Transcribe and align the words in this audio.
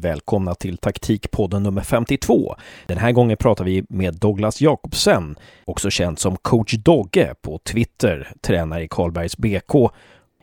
Välkomna 0.00 0.54
till 0.54 0.76
taktikpodden 0.76 1.62
nummer 1.62 1.82
52. 1.82 2.56
Den 2.86 2.98
här 2.98 3.12
gången 3.12 3.36
pratar 3.36 3.64
vi 3.64 3.84
med 3.88 4.14
Douglas 4.14 4.60
Jakobsen, 4.60 5.36
också 5.64 5.90
känd 5.90 6.18
som 6.18 6.36
coach 6.36 6.74
Dogge 6.74 7.34
på 7.42 7.58
Twitter, 7.58 8.32
tränare 8.40 8.82
i 8.82 8.88
Karlbergs 8.88 9.36
BK. 9.36 9.74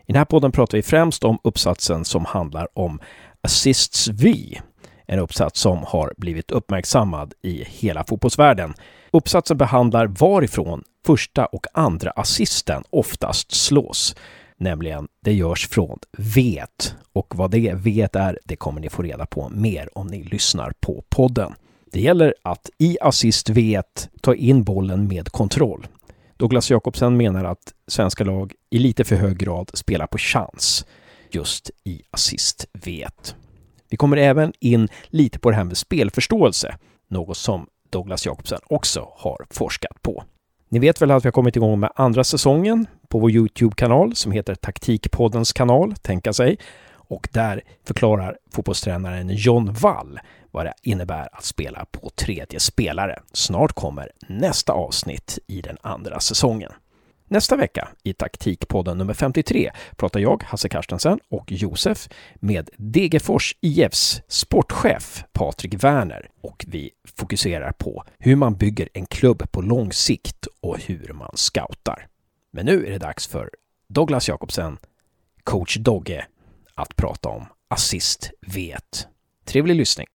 I 0.05 0.11
den 0.11 0.15
här 0.15 0.25
podden 0.25 0.51
pratar 0.51 0.77
vi 0.77 0.81
främst 0.81 1.23
om 1.23 1.39
uppsatsen 1.43 2.05
som 2.05 2.25
handlar 2.25 2.67
om 2.73 2.99
Assists 3.41 4.07
V, 4.07 4.35
en 5.05 5.19
uppsats 5.19 5.59
som 5.59 5.83
har 5.83 6.13
blivit 6.17 6.51
uppmärksammad 6.51 7.33
i 7.41 7.63
hela 7.67 8.03
fotbollsvärlden. 8.03 8.73
Uppsatsen 9.11 9.57
behandlar 9.57 10.07
varifrån 10.07 10.83
första 11.05 11.45
och 11.45 11.65
andra 11.73 12.11
assisten 12.11 12.83
oftast 12.89 13.55
slås 13.55 14.15
nämligen 14.57 15.07
det 15.21 15.33
görs 15.33 15.67
från 15.67 15.99
vet. 16.17 16.95
Och 17.13 17.35
vad 17.35 17.51
det 17.51 17.73
vet 17.73 18.15
är, 18.15 18.39
det 18.43 18.55
kommer 18.55 18.81
ni 18.81 18.89
få 18.89 19.01
reda 19.01 19.25
på 19.25 19.49
mer 19.49 19.89
om 19.97 20.07
ni 20.07 20.23
lyssnar 20.23 20.73
på 20.79 21.03
podden. 21.09 21.53
Det 21.91 22.01
gäller 22.01 22.33
att 22.41 22.69
i 22.77 22.97
assist 23.01 23.49
vet 23.49 24.09
ta 24.21 24.35
in 24.35 24.63
bollen 24.63 25.07
med 25.07 25.29
kontroll. 25.29 25.87
Douglas 26.37 26.71
Jakobsen 26.71 27.17
menar 27.17 27.45
att 27.45 27.73
svenska 27.87 28.23
lag 28.23 28.53
i 28.69 28.79
lite 28.79 29.03
för 29.03 29.15
hög 29.15 29.37
grad 29.37 29.71
spelar 29.73 30.07
på 30.07 30.17
chans 30.17 30.85
just 31.31 31.71
i 31.83 32.01
assist 32.11 32.65
vet. 32.73 33.35
Vi 33.89 33.97
kommer 33.97 34.17
även 34.17 34.53
in 34.59 34.87
lite 35.07 35.39
på 35.39 35.49
det 35.49 35.55
här 35.55 35.63
med 35.63 35.77
spelförståelse, 35.77 36.77
något 37.07 37.37
som 37.37 37.67
Douglas 37.89 38.25
Jakobsen 38.25 38.59
också 38.65 39.07
har 39.15 39.45
forskat 39.49 40.01
på. 40.01 40.23
Ni 40.75 40.79
vet 40.79 41.01
väl 41.01 41.11
att 41.11 41.25
vi 41.25 41.27
har 41.27 41.31
kommit 41.31 41.55
igång 41.55 41.79
med 41.79 41.91
andra 41.95 42.23
säsongen 42.23 42.87
på 43.07 43.19
vår 43.19 43.31
Youtube-kanal 43.31 44.15
som 44.15 44.31
heter 44.31 44.55
Taktikpoddens 44.55 45.53
kanal, 45.53 45.95
tänka 46.01 46.33
sig. 46.33 46.57
Och 46.93 47.27
där 47.31 47.61
förklarar 47.87 48.37
fotbollstränaren 48.53 49.29
John 49.29 49.73
Wall 49.73 50.19
vad 50.51 50.65
det 50.65 50.73
innebär 50.81 51.29
att 51.31 51.43
spela 51.43 51.85
på 51.91 52.09
tredje 52.09 52.59
spelare. 52.59 53.19
Snart 53.33 53.73
kommer 53.73 54.11
nästa 54.27 54.73
avsnitt 54.73 55.39
i 55.47 55.61
den 55.61 55.77
andra 55.81 56.19
säsongen. 56.19 56.71
Nästa 57.27 57.55
vecka 57.55 57.89
i 58.03 58.13
Taktikpodden 58.13 58.97
nummer 58.97 59.13
53 59.13 59.71
pratar 59.95 60.19
jag, 60.19 60.43
Hasse 60.43 60.69
Karstensen 60.69 61.19
och 61.29 61.51
Josef 61.51 62.09
med 62.35 62.69
Degerfors 62.77 63.55
IFs 63.61 64.21
sportchef 64.27 65.23
Patrik 65.33 65.83
Werner 65.83 66.29
och 66.41 66.65
vi 66.67 66.91
fokuserar 67.17 67.71
på 67.71 68.03
hur 68.19 68.35
man 68.35 68.55
bygger 68.55 68.89
en 68.93 69.05
klubb 69.05 69.51
på 69.51 69.61
lång 69.61 69.91
sikt 69.91 70.47
och 70.61 70.79
hur 70.79 71.13
man 71.13 71.31
scoutar. 71.33 72.07
Men 72.51 72.65
nu 72.65 72.85
är 72.85 72.91
det 72.91 72.97
dags 72.97 73.27
för 73.27 73.49
Douglas 73.89 74.27
Jakobsen, 74.27 74.77
coach 75.43 75.77
Dogge, 75.77 76.25
att 76.73 76.95
prata 76.95 77.29
om 77.29 77.45
assist 77.67 78.31
vet. 78.41 79.07
Trevlig 79.45 79.75
lyssning! 79.75 80.07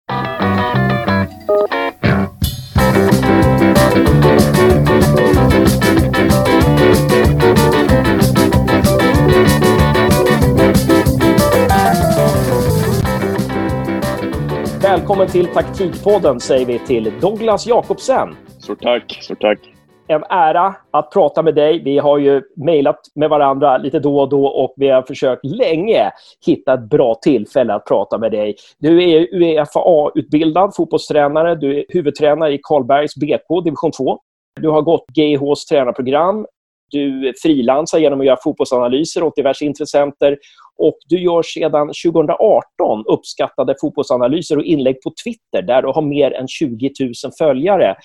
Välkommen 14.83 15.29
till 15.29 15.47
Taktikpodden 15.47 16.41
säger 16.41 16.67
vi 16.67 16.79
till 16.79 17.13
Douglas 17.21 17.67
Jakobsen. 17.67 18.37
Stort 18.59 18.83
tack, 18.83 19.19
stort 19.23 19.41
tack. 19.41 19.78
En 20.11 20.25
ära 20.29 20.75
att 20.91 21.11
prata 21.11 21.43
med 21.43 21.55
dig. 21.55 21.83
Vi 21.83 21.99
har 21.99 22.19
ju 22.19 22.43
mejlat 22.57 23.01
med 23.15 23.31
varandra 23.31 23.79
lite 23.79 23.99
då 23.99 24.21
och 24.21 24.29
då 24.29 24.47
och 24.47 24.75
vi 24.77 24.89
har 24.89 25.03
försökt 25.03 25.45
länge 25.45 26.11
hitta 26.47 26.75
ett 26.75 26.91
bra 26.91 27.15
tillfälle 27.15 27.75
att 27.75 27.87
prata 27.87 28.19
med 28.19 28.33
dig. 28.33 28.57
Du 28.79 29.11
är 29.11 29.35
Uefa-utbildad 29.35 30.75
fotbollstränare. 30.77 31.55
Du 31.55 31.79
är 31.79 31.85
huvudtränare 31.89 32.53
i 32.53 32.61
Karlbergs 32.63 33.17
BK, 33.17 33.65
division 33.65 33.93
2. 33.93 34.19
Du 34.61 34.69
har 34.69 34.83
gått 34.83 35.05
GIHs 35.15 35.67
tränarprogram. 35.67 36.47
Du 36.91 37.33
frilansar 37.43 37.99
genom 37.99 38.21
att 38.21 38.27
göra 38.27 38.39
fotbollsanalyser 38.45 39.23
åt 39.23 39.37
diverse 39.37 39.65
intressenter 39.65 40.39
och 40.79 40.99
du 41.09 41.19
gör 41.21 41.43
sedan 41.43 41.87
2018 41.87 43.05
uppskattade 43.07 43.75
fotbollsanalyser 43.81 44.57
och 44.59 44.65
inlägg 44.65 45.03
på 45.03 45.13
Twitter 45.25 45.63
där 45.63 45.83
du 45.83 45.89
har 45.89 46.03
mer 46.03 46.33
än 46.33 46.49
20 46.49 46.91
000 47.01 47.13
följare. 47.39 47.97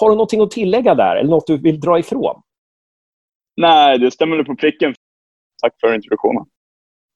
Har 0.00 0.10
du 0.10 0.14
någonting 0.16 0.40
att 0.40 0.50
tillägga 0.50 0.94
där 0.94 1.16
eller 1.16 1.30
något 1.30 1.46
du 1.46 1.56
vill 1.56 1.80
dra 1.80 1.98
ifrån? 1.98 2.42
Nej, 3.56 3.98
det 3.98 4.10
stämmer 4.10 4.44
på 4.44 4.56
pricken. 4.56 4.94
Tack 5.62 5.74
för 5.80 5.94
introduktionen. 5.94 6.44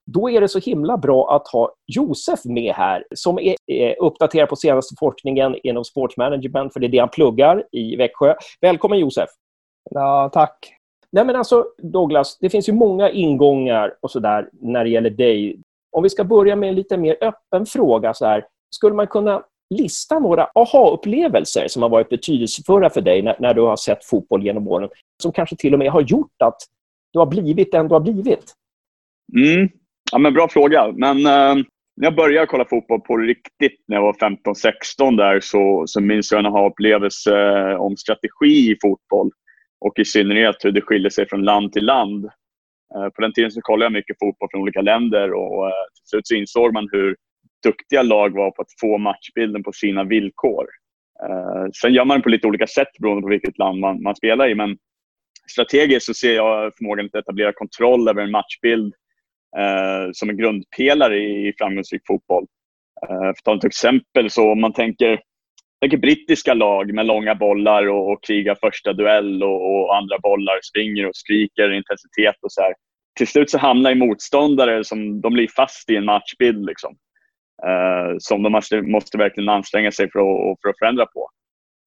Då 0.06 0.30
är 0.30 0.40
det 0.40 0.48
så 0.48 0.58
himla 0.58 0.96
bra 0.96 1.36
att 1.36 1.48
ha 1.48 1.74
Josef 1.86 2.44
med 2.44 2.74
här 2.74 3.04
som 3.14 3.38
är 3.38 3.56
uppdaterad 4.02 4.48
på 4.48 4.56
senaste 4.56 4.94
forskningen 4.98 5.56
inom 5.62 5.84
sportsmanagement, 5.84 6.72
för 6.72 6.80
det 6.80 6.86
är 6.86 6.88
det 6.88 6.98
han 6.98 7.08
pluggar 7.08 7.64
i 7.72 7.96
Växjö. 7.96 8.34
Välkommen 8.60 8.98
Josef! 8.98 9.28
Ja, 9.90 10.30
tack. 10.32 10.72
Nej, 11.12 11.24
men 11.24 11.36
alltså 11.36 11.64
Douglas, 11.78 12.38
det 12.38 12.50
finns 12.50 12.68
ju 12.68 12.72
många 12.72 13.10
ingångar 13.10 13.94
och 14.00 14.10
så 14.10 14.18
där 14.20 14.48
när 14.52 14.84
det 14.84 14.90
gäller 14.90 15.10
dig. 15.10 15.60
Om 15.92 16.02
vi 16.02 16.10
ska 16.10 16.24
börja 16.24 16.56
med 16.56 16.68
en 16.68 16.74
lite 16.74 16.96
mer 16.96 17.16
öppen 17.20 17.66
fråga 17.66 18.14
så 18.14 18.26
här. 18.26 18.46
Skulle 18.70 18.94
man 18.94 19.06
kunna 19.06 19.42
lista 19.74 20.18
några 20.18 20.48
aha-upplevelser 20.54 21.68
som 21.68 21.82
har 21.82 21.88
varit 21.88 22.08
betydelsefulla 22.08 22.90
för 22.90 23.00
dig 23.00 23.22
när, 23.22 23.36
när, 23.38 23.54
du 23.54 23.60
har 23.60 23.76
sett 23.76 24.04
fotboll 24.04 24.44
genom 24.44 24.68
åren? 24.68 24.88
Som 25.22 25.32
kanske 25.32 25.56
till 25.56 25.72
och 25.72 25.78
med 25.78 25.90
har 25.90 26.00
gjort 26.00 26.42
att 26.44 26.56
du 27.12 27.18
har 27.18 27.26
blivit 27.26 27.72
den 27.72 27.88
du 27.88 27.94
har 27.94 28.00
blivit? 28.00 28.54
Mm. 29.36 29.68
Ja, 30.12 30.18
men 30.18 30.34
bra 30.34 30.48
fråga. 30.48 30.92
Men 30.92 31.16
eh, 31.16 31.64
när 31.96 32.06
jag 32.06 32.14
började 32.14 32.46
kolla 32.46 32.64
fotboll 32.64 33.00
på 33.00 33.16
riktigt 33.16 33.84
när 33.88 33.96
jag 33.96 34.02
var 34.02 34.12
15-16 34.12 35.16
där 35.16 35.40
så, 35.40 35.84
så 35.86 36.00
minns 36.00 36.32
jag 36.32 36.38
en 36.38 36.46
aha-upplevelse 36.46 37.34
eh, 37.36 37.76
om 37.76 37.96
strategi 37.96 38.70
i 38.70 38.76
fotboll 38.82 39.30
och 39.80 39.98
i 39.98 40.04
synnerhet 40.04 40.56
hur 40.64 40.72
det 40.72 40.80
skiljer 40.80 41.10
sig 41.10 41.28
från 41.28 41.44
land 41.44 41.72
till 41.72 41.84
land. 41.84 42.24
Eh, 42.94 43.08
på 43.08 43.22
den 43.22 43.32
tiden 43.32 43.50
så 43.50 43.60
kollade 43.60 43.84
jag 43.84 43.92
mycket 43.92 44.18
fotboll 44.18 44.48
från 44.50 44.62
olika 44.62 44.80
länder 44.80 45.32
och 45.32 45.66
eh, 45.66 45.72
till 45.94 46.08
slut 46.08 46.26
så 46.26 46.34
insåg 46.34 46.72
man 46.72 46.88
hur 46.92 47.16
duktiga 47.62 48.02
lag 48.02 48.34
var 48.34 48.50
på 48.50 48.62
att 48.62 48.80
få 48.80 48.98
matchbilden 48.98 49.62
på 49.62 49.72
sina 49.72 50.04
villkor. 50.04 50.66
Eh, 51.28 51.66
sen 51.80 51.92
gör 51.92 52.04
man 52.04 52.16
det 52.16 52.22
på 52.22 52.28
lite 52.28 52.46
olika 52.46 52.66
sätt 52.66 52.88
beroende 53.00 53.22
på 53.22 53.28
vilket 53.28 53.58
land 53.58 53.80
man, 53.80 54.02
man 54.02 54.16
spelar 54.16 54.48
i 54.48 54.54
men 54.54 54.78
strategiskt 55.50 56.06
så 56.06 56.14
ser 56.14 56.34
jag 56.34 56.72
förmågan 56.76 57.06
att 57.06 57.14
etablera 57.14 57.52
kontroll 57.52 58.08
över 58.08 58.22
en 58.22 58.30
matchbild 58.30 58.94
eh, 59.58 60.10
som 60.12 60.30
en 60.30 60.36
grundpelare 60.36 61.18
i, 61.18 61.48
i 61.48 61.52
framgångsrik 61.58 62.02
fotboll. 62.06 62.46
Eh, 63.08 63.18
för 63.18 63.28
att 63.28 63.44
ta 63.44 63.56
ett 63.56 63.64
exempel, 63.64 64.30
så 64.30 64.52
om 64.52 64.60
man 64.60 64.72
tänker 64.72 65.20
tänker 65.80 65.98
brittiska 65.98 66.54
lag 66.54 66.94
med 66.94 67.06
långa 67.06 67.34
bollar 67.34 67.88
och, 67.88 68.12
och 68.12 68.24
krigar 68.24 68.56
första 68.60 68.92
duell 68.92 69.42
och, 69.42 69.70
och, 69.70 69.96
andra 69.96 70.18
bollar 70.18 70.58
springer 70.62 71.06
och 71.06 71.16
skriker 71.16 71.72
intensitet 71.72 72.36
och 72.42 72.52
så 72.52 72.62
här. 72.62 72.74
Till 73.16 73.26
slut 73.26 73.50
så 73.50 73.58
hamnar 73.58 73.90
ju 73.90 73.96
motståndare 73.96 74.84
som 74.84 75.20
de 75.20 75.32
blir 75.32 75.48
fast 75.56 75.90
i 75.90 75.96
en 75.96 76.04
matchbild 76.04 76.66
liksom. 76.66 76.96
Eh, 77.64 78.14
som 78.18 78.42
de 78.42 78.52
måste, 78.52 78.82
måste 78.82 79.18
verkligen 79.18 79.48
anstränga 79.48 79.92
sig 79.92 80.10
för 80.10 80.18
att, 80.18 80.60
för 80.62 80.68
att 80.68 80.78
förändra 80.78 81.06
på. 81.06 81.30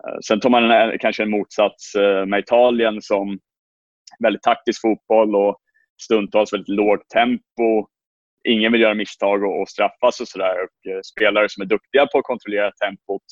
Eh, 0.08 0.18
sen 0.28 0.40
tar 0.40 0.50
man 0.50 0.72
en, 0.72 1.00
kanske 1.00 1.24
en 1.24 1.30
motsats 1.30 1.96
eh, 1.96 2.26
med 2.26 2.40
Italien 2.40 3.02
som 3.02 3.40
väldigt 4.24 4.44
taktisk 4.44 4.82
fotboll 4.82 5.36
och 5.36 5.58
stundtals 6.02 6.54
väldigt 6.54 6.76
lågt 6.76 7.10
tempo. 7.14 7.88
Ingen 8.48 8.72
vill 8.72 8.82
göra 8.82 8.94
misstag 8.94 9.44
och, 9.44 9.62
och 9.62 9.70
straffas 9.70 10.20
och 10.20 10.28
sådär. 10.28 10.56
Spelare 11.12 11.50
som 11.50 11.62
är 11.62 11.66
duktiga 11.66 12.08
på 12.08 12.18
att 12.18 12.24
kontrollera 12.24 12.72
tempot 12.72 13.24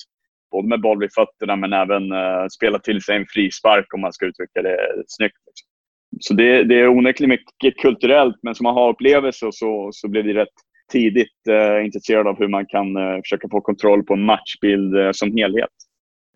både 0.51 0.67
med 0.67 0.81
boll 0.81 0.99
vid 0.99 1.13
fötterna 1.13 1.55
men 1.55 1.73
även 1.73 2.11
uh, 2.11 2.47
spela 2.47 2.79
till 2.79 3.01
sig 3.01 3.17
en 3.17 3.25
frispark 3.29 3.93
om 3.93 4.01
man 4.01 4.13
ska 4.13 4.25
uttrycka 4.25 4.61
det 4.61 5.03
snyggt. 5.07 5.37
Liksom. 5.47 5.67
Så 6.19 6.33
det, 6.33 6.63
det 6.63 6.79
är 6.79 6.87
onekligen 6.87 7.29
mycket 7.29 7.81
kulturellt 7.81 8.39
men 8.41 8.55
som 8.55 8.63
man 8.63 8.73
har 8.73 8.89
upplevelse 8.89 9.49
så, 9.51 9.89
så 9.91 10.07
blev 10.07 10.23
det 10.23 10.33
rätt 10.33 10.57
tidigt 10.91 11.37
uh, 11.49 11.85
intresserade 11.85 12.29
av 12.29 12.37
hur 12.37 12.47
man 12.47 12.65
kan 12.65 12.97
uh, 12.97 13.21
försöka 13.21 13.47
få 13.51 13.61
kontroll 13.61 14.03
på 14.03 14.13
en 14.13 14.25
matchbild 14.25 14.95
uh, 14.95 15.11
som 15.11 15.37
helhet. 15.37 15.69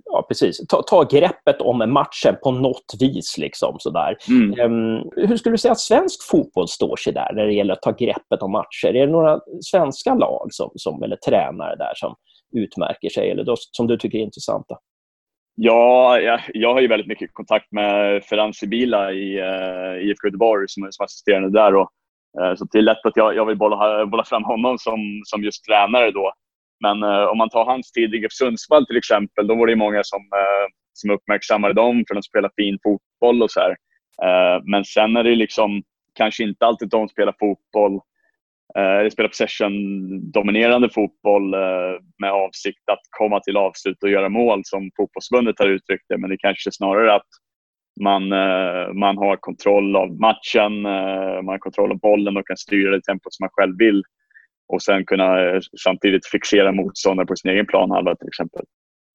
Ja, 0.05 0.25
precis. 0.27 0.67
Ta, 0.67 0.81
ta, 0.81 1.03
greppet 1.03 1.61
om 1.61 1.77
matchen 1.77 2.35
på 2.43 2.51
något 2.51 2.93
vis. 2.99 3.37
Liksom, 3.37 3.75
sådär. 3.79 4.17
Mm. 4.29 4.59
Um, 4.59 5.09
hur 5.15 5.37
skulle 5.37 5.53
du 5.53 5.57
säga 5.57 5.71
att 5.71 5.79
svensk 5.79 6.29
fotboll 6.31 6.67
står 6.67 6.95
sig 6.95 7.13
där 7.13 7.33
när 7.33 7.45
det 7.45 7.53
gäller 7.53 7.73
att 7.73 7.81
ta 7.81 7.91
greppet 7.91 8.41
om 8.41 8.51
matcher? 8.51 8.87
Är 8.87 9.05
det 9.05 9.11
några 9.11 9.39
svenska 9.61 10.13
lag 10.13 10.47
som, 10.51 10.71
som, 10.75 11.03
eller 11.03 11.15
tränare 11.15 11.75
där 11.75 11.93
som, 11.95 12.15
utmärker 12.53 13.09
sig 13.09 13.31
eller 13.31 13.43
då, 13.43 13.55
som 13.57 13.87
du 13.87 13.97
tycker 13.97 14.17
är 14.17 14.21
intressanta? 14.21 14.77
Ja, 15.55 16.19
jag, 16.19 16.39
jag 16.53 16.73
har 16.73 16.81
ju 16.81 16.87
väldigt 16.87 17.07
mycket 17.07 17.33
kontakt 17.33 17.71
med 17.71 18.23
Ferran 18.23 18.53
Sibila 18.53 19.11
i 19.11 19.41
uh, 19.41 20.09
IFK 20.09 20.27
Göteborg 20.27 20.65
som 20.69 20.83
är 20.83 20.89
assisterande 21.03 21.49
där. 21.49 21.75
Och, 21.75 21.89
Eh, 22.39 22.55
så 22.55 22.65
det 22.71 22.77
är 22.77 22.81
lätt 22.81 23.05
att 23.05 23.17
jag, 23.17 23.35
jag 23.35 23.45
vill 23.45 23.57
bolla, 23.57 24.05
bolla 24.05 24.23
fram 24.23 24.43
honom 24.43 24.77
som, 24.77 25.21
som 25.25 25.43
just 25.43 25.65
tränare 25.65 26.11
då. 26.11 26.33
Men 26.83 27.03
eh, 27.03 27.23
om 27.23 27.37
man 27.37 27.49
tar 27.49 27.65
hans 27.65 27.91
tid 27.91 28.15
i 28.15 28.17
GIF 28.17 28.31
Sundsvall 28.31 28.85
till 28.85 28.97
exempel, 28.97 29.47
då 29.47 29.55
var 29.55 29.67
det 29.67 29.75
många 29.75 30.03
som, 30.03 30.19
eh, 30.19 30.67
som 30.93 31.09
uppmärksammade 31.09 31.73
dem 31.73 32.03
för 32.07 32.15
att 32.15 32.23
de 32.23 32.23
spelar 32.23 32.51
fin 32.55 32.77
fotboll 32.83 33.43
och 33.43 33.51
så 33.51 33.59
här. 33.59 33.75
men 34.63 34.85
sen 34.85 35.15
är 35.15 35.23
det 35.23 35.35
liksom 35.35 35.83
kanske 36.15 36.43
inte 36.43 36.65
alltid 36.65 36.89
de 36.89 37.07
spelar 37.09 37.35
fotboll 37.39 38.01
eller 38.75 39.09
spelar 39.09 39.29
possession-dominerande 39.29 40.89
fotboll 40.89 41.53
eh, 41.53 41.99
med 42.19 42.31
avsikt 42.31 42.89
att 42.91 43.01
komma 43.09 43.39
till 43.39 43.57
avslut 43.57 44.03
och 44.03 44.09
göra 44.09 44.29
mål 44.29 44.61
som 44.63 44.91
fotbollsförbundet 44.97 45.59
har 45.59 45.67
uttryckt 45.67 46.05
det. 46.09 46.17
Men 46.17 46.29
det 46.29 46.37
kanske 46.37 46.69
är 46.69 46.71
snarare 46.71 47.13
att 47.13 47.27
man, 47.99 48.31
eh, 48.31 48.93
man 48.93 49.17
har 49.17 49.35
kontroll 49.35 49.95
av 49.95 50.19
matchen, 50.19 50.85
eh, 50.85 51.41
man 51.41 51.47
har 51.47 51.57
kontroll 51.57 51.91
av 51.91 51.99
bollen 51.99 52.37
och 52.37 52.47
kan 52.47 52.57
styra 52.57 52.91
det 52.91 53.01
tempo 53.01 53.29
som 53.29 53.43
man 53.43 53.49
själv 53.53 53.77
vill. 53.77 54.03
Och 54.67 54.81
sen 54.81 55.05
kunna 55.05 55.39
eh, 55.41 55.59
samtidigt 55.83 56.27
fixera 56.27 56.71
motståndare 56.71 57.27
på 57.27 57.35
sin 57.35 57.51
egen 57.51 57.65
planhalva 57.65 58.15
till 58.15 58.27
exempel. 58.27 58.65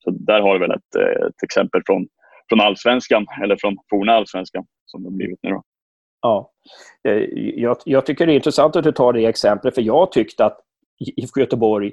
Så 0.04 0.10
där 0.10 0.40
har 0.40 0.52
vi 0.52 0.58
väl 0.58 0.70
ett, 0.70 0.96
ett 1.28 1.42
exempel 1.42 1.82
från, 1.86 2.08
från 2.48 2.60
allsvenskan, 2.60 3.26
eller 3.42 3.56
från 3.56 3.76
forna 3.90 4.12
allsvenskan 4.12 4.64
som 4.84 5.04
det 5.04 5.10
blivit 5.10 5.38
nu. 5.42 5.50
Då. 5.50 5.62
Ja. 6.20 6.50
Jag, 7.54 7.76
jag, 7.84 8.06
tycker 8.06 8.26
det 8.26 8.32
är 8.32 8.36
intressant 8.36 8.76
att 8.76 8.84
du 8.84 8.92
tar 8.92 9.12
det 9.12 9.26
exemplet, 9.26 9.74
för 9.74 9.82
jag 9.82 10.12
tyckte 10.12 10.44
att 10.44 10.58
IFK 11.16 11.40
Göteborg 11.40 11.92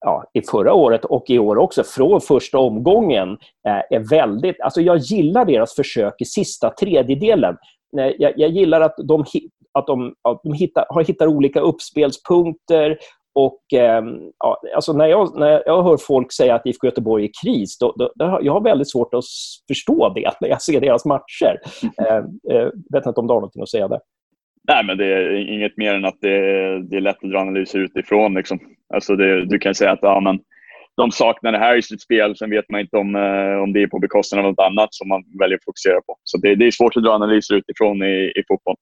ja, 0.00 0.24
i 0.32 0.42
förra 0.42 0.72
året 0.72 1.04
och 1.04 1.24
i 1.28 1.38
år 1.38 1.58
också, 1.58 1.82
från 1.84 2.20
första 2.20 2.58
omgången, 2.58 3.38
eh, 3.68 3.96
är 3.98 4.10
väldigt... 4.10 4.60
Alltså 4.60 4.80
jag 4.80 4.98
gillar 4.98 5.44
deras 5.44 5.74
försök 5.74 6.14
i 6.18 6.24
sista 6.24 6.70
tredjedelen. 6.70 7.56
Eh, 7.98 8.06
jag, 8.18 8.32
jag 8.36 8.50
gillar 8.50 8.80
att 8.80 8.94
de, 8.96 9.24
att 9.72 9.86
de, 9.86 10.14
att 10.22 10.40
de 10.42 10.52
hittar, 10.52 10.84
har 10.88 11.04
hittat 11.04 11.28
olika 11.28 11.60
uppspelspunkter 11.60 12.98
och, 13.34 13.72
eh, 13.72 14.02
ja, 14.38 14.60
alltså 14.74 14.92
när, 14.92 15.06
jag, 15.06 15.38
när 15.38 15.62
jag 15.66 15.82
hör 15.82 15.96
folk 15.96 16.32
säga 16.32 16.54
att 16.54 16.66
IFK 16.66 16.86
Göteborg 16.86 17.24
är 17.24 17.28
i 17.28 17.32
kris, 17.44 17.78
då, 17.78 17.94
då, 17.96 18.38
jag 18.42 18.52
har 18.52 18.60
väldigt 18.60 18.90
svårt 18.90 19.14
att 19.14 19.24
förstå 19.68 20.08
det 20.14 20.32
när 20.40 20.48
jag 20.48 20.62
ser 20.62 20.80
deras 20.80 21.04
matcher. 21.04 21.60
Eh, 21.82 22.16
eh, 22.56 22.68
vet 22.92 23.06
inte 23.06 23.20
om 23.20 23.26
du 23.26 23.32
har 23.32 23.40
något 23.40 23.56
att 23.60 23.70
säga 23.70 23.88
där? 23.88 24.00
Nej, 24.68 24.84
men 24.84 24.98
det 24.98 25.06
är 25.06 25.54
inget 25.54 25.76
mer 25.76 25.94
än 25.94 26.04
att 26.04 26.18
det, 26.20 26.38
det 26.88 26.96
är 26.96 27.00
lätt 27.00 27.24
att 27.24 27.30
dra 27.30 27.38
analyser 27.38 27.78
utifrån. 27.78 28.34
Liksom. 28.34 28.58
Alltså 28.94 29.16
det, 29.16 29.46
du 29.46 29.58
kan 29.58 29.74
säga 29.74 29.92
att 29.92 29.98
ja, 30.02 30.20
men 30.20 30.40
de 30.96 31.10
saknar 31.10 31.52
det 31.52 31.58
här 31.58 31.76
i 31.76 31.82
sitt 31.82 32.02
spel. 32.02 32.36
Sen 32.36 32.50
vet 32.50 32.70
man 32.70 32.80
inte 32.80 32.96
om, 32.96 33.14
eh, 33.14 33.62
om 33.62 33.72
det 33.72 33.82
är 33.82 33.86
på 33.86 33.98
bekostnad 33.98 34.44
av 34.44 34.50
något 34.50 34.66
annat 34.66 34.94
som 34.94 35.08
man 35.08 35.24
väljer 35.38 35.56
att 35.56 35.64
fokusera 35.64 36.00
på. 36.06 36.16
Så 36.24 36.38
det, 36.38 36.54
det 36.54 36.66
är 36.66 36.70
svårt 36.70 36.96
att 36.96 37.02
dra 37.02 37.12
analyser 37.12 37.54
utifrån 37.54 38.02
i, 38.02 38.32
i 38.36 38.42
fotboll. 38.48 38.76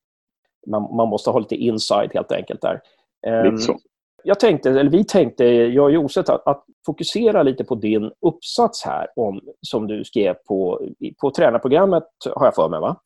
Man, 0.66 0.96
man 0.96 1.08
måste 1.08 1.30
ha 1.30 1.38
lite 1.38 1.56
inside 1.56 2.10
helt 2.14 2.32
enkelt 2.32 2.60
där. 2.60 2.80
Lite 3.26 3.48
ehm, 3.48 3.58
så 3.58 3.78
jag 4.22 4.40
tänkte, 4.40 4.70
eller 4.70 4.90
vi 4.90 5.04
tänkte, 5.04 5.44
jag 5.44 5.84
och 5.84 5.92
Josef, 5.92 6.28
att, 6.28 6.46
att, 6.46 6.64
fokusera 6.86 7.42
lite 7.42 7.64
på 7.64 7.74
din 7.74 8.10
uppsats 8.26 8.84
här 8.84 9.06
om, 9.16 9.40
som 9.60 9.86
du 9.86 10.04
skrev 10.04 10.34
på, 10.34 10.88
på 11.20 11.30
tränarprogrammet, 11.30 12.04
har 12.34 12.46
jag 12.46 12.54
för 12.54 12.68
mig, 12.68 12.80
va? 12.80 13.00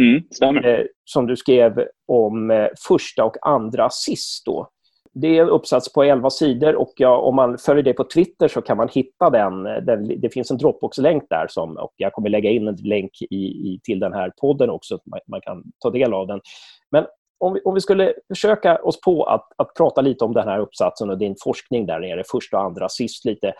Mm, 0.00 0.22
stämmer. 0.30 0.68
Eh, 0.68 0.84
som 1.04 1.26
du 1.26 1.36
skrev 1.36 1.86
om 2.06 2.50
eh, 2.50 2.66
första 2.88 3.24
och 3.24 3.36
andra 3.42 3.84
assist. 3.84 4.46
Då. 4.46 4.68
Det 5.14 5.38
är 5.38 5.42
en 5.42 5.48
uppsats 5.48 5.92
på 5.92 6.02
11 6.02 6.30
sidor 6.30 6.74
och 6.74 6.92
jag, 6.96 7.24
om 7.24 7.36
man 7.36 7.58
följer 7.58 7.82
det 7.82 7.92
på 7.92 8.04
Twitter 8.04 8.48
så 8.48 8.62
kan 8.62 8.76
man 8.76 8.88
hitta 8.88 9.30
den. 9.30 9.62
den 9.62 10.20
det 10.20 10.30
finns 10.32 10.50
en 10.50 10.58
Dropbox-länk 10.58 11.24
där 11.30 11.46
som, 11.48 11.76
och 11.76 11.92
jag 11.96 12.12
kommer 12.12 12.28
lägga 12.28 12.50
in 12.50 12.68
en 12.68 12.76
länk 12.76 13.10
i, 13.30 13.36
i 13.36 13.80
till 13.84 14.00
den 14.00 14.12
här 14.12 14.32
podden 14.40 14.70
också, 14.70 14.98
så 14.98 15.10
man, 15.10 15.20
man 15.26 15.40
kan 15.40 15.62
ta 15.78 15.90
del 15.90 16.14
av 16.14 16.26
den. 16.26 16.40
Men 16.90 17.06
om 17.38 17.52
vi, 17.52 17.60
om 17.60 17.74
vi 17.74 17.80
skulle 17.80 18.12
försöka 18.28 18.76
oss 18.76 19.00
på 19.00 19.24
att, 19.24 19.48
att 19.56 19.74
prata 19.74 20.00
lite 20.00 20.24
om 20.24 20.34
den 20.34 20.48
här 20.48 20.58
uppsatsen 20.58 21.10
och 21.10 21.18
din 21.18 21.36
forskning 21.44 21.86
där 21.86 22.00
nere, 22.00 22.22
första 22.32 22.58
och 22.58 22.64
andra 22.64 22.84
assist 22.84 23.24
lite. 23.24 23.52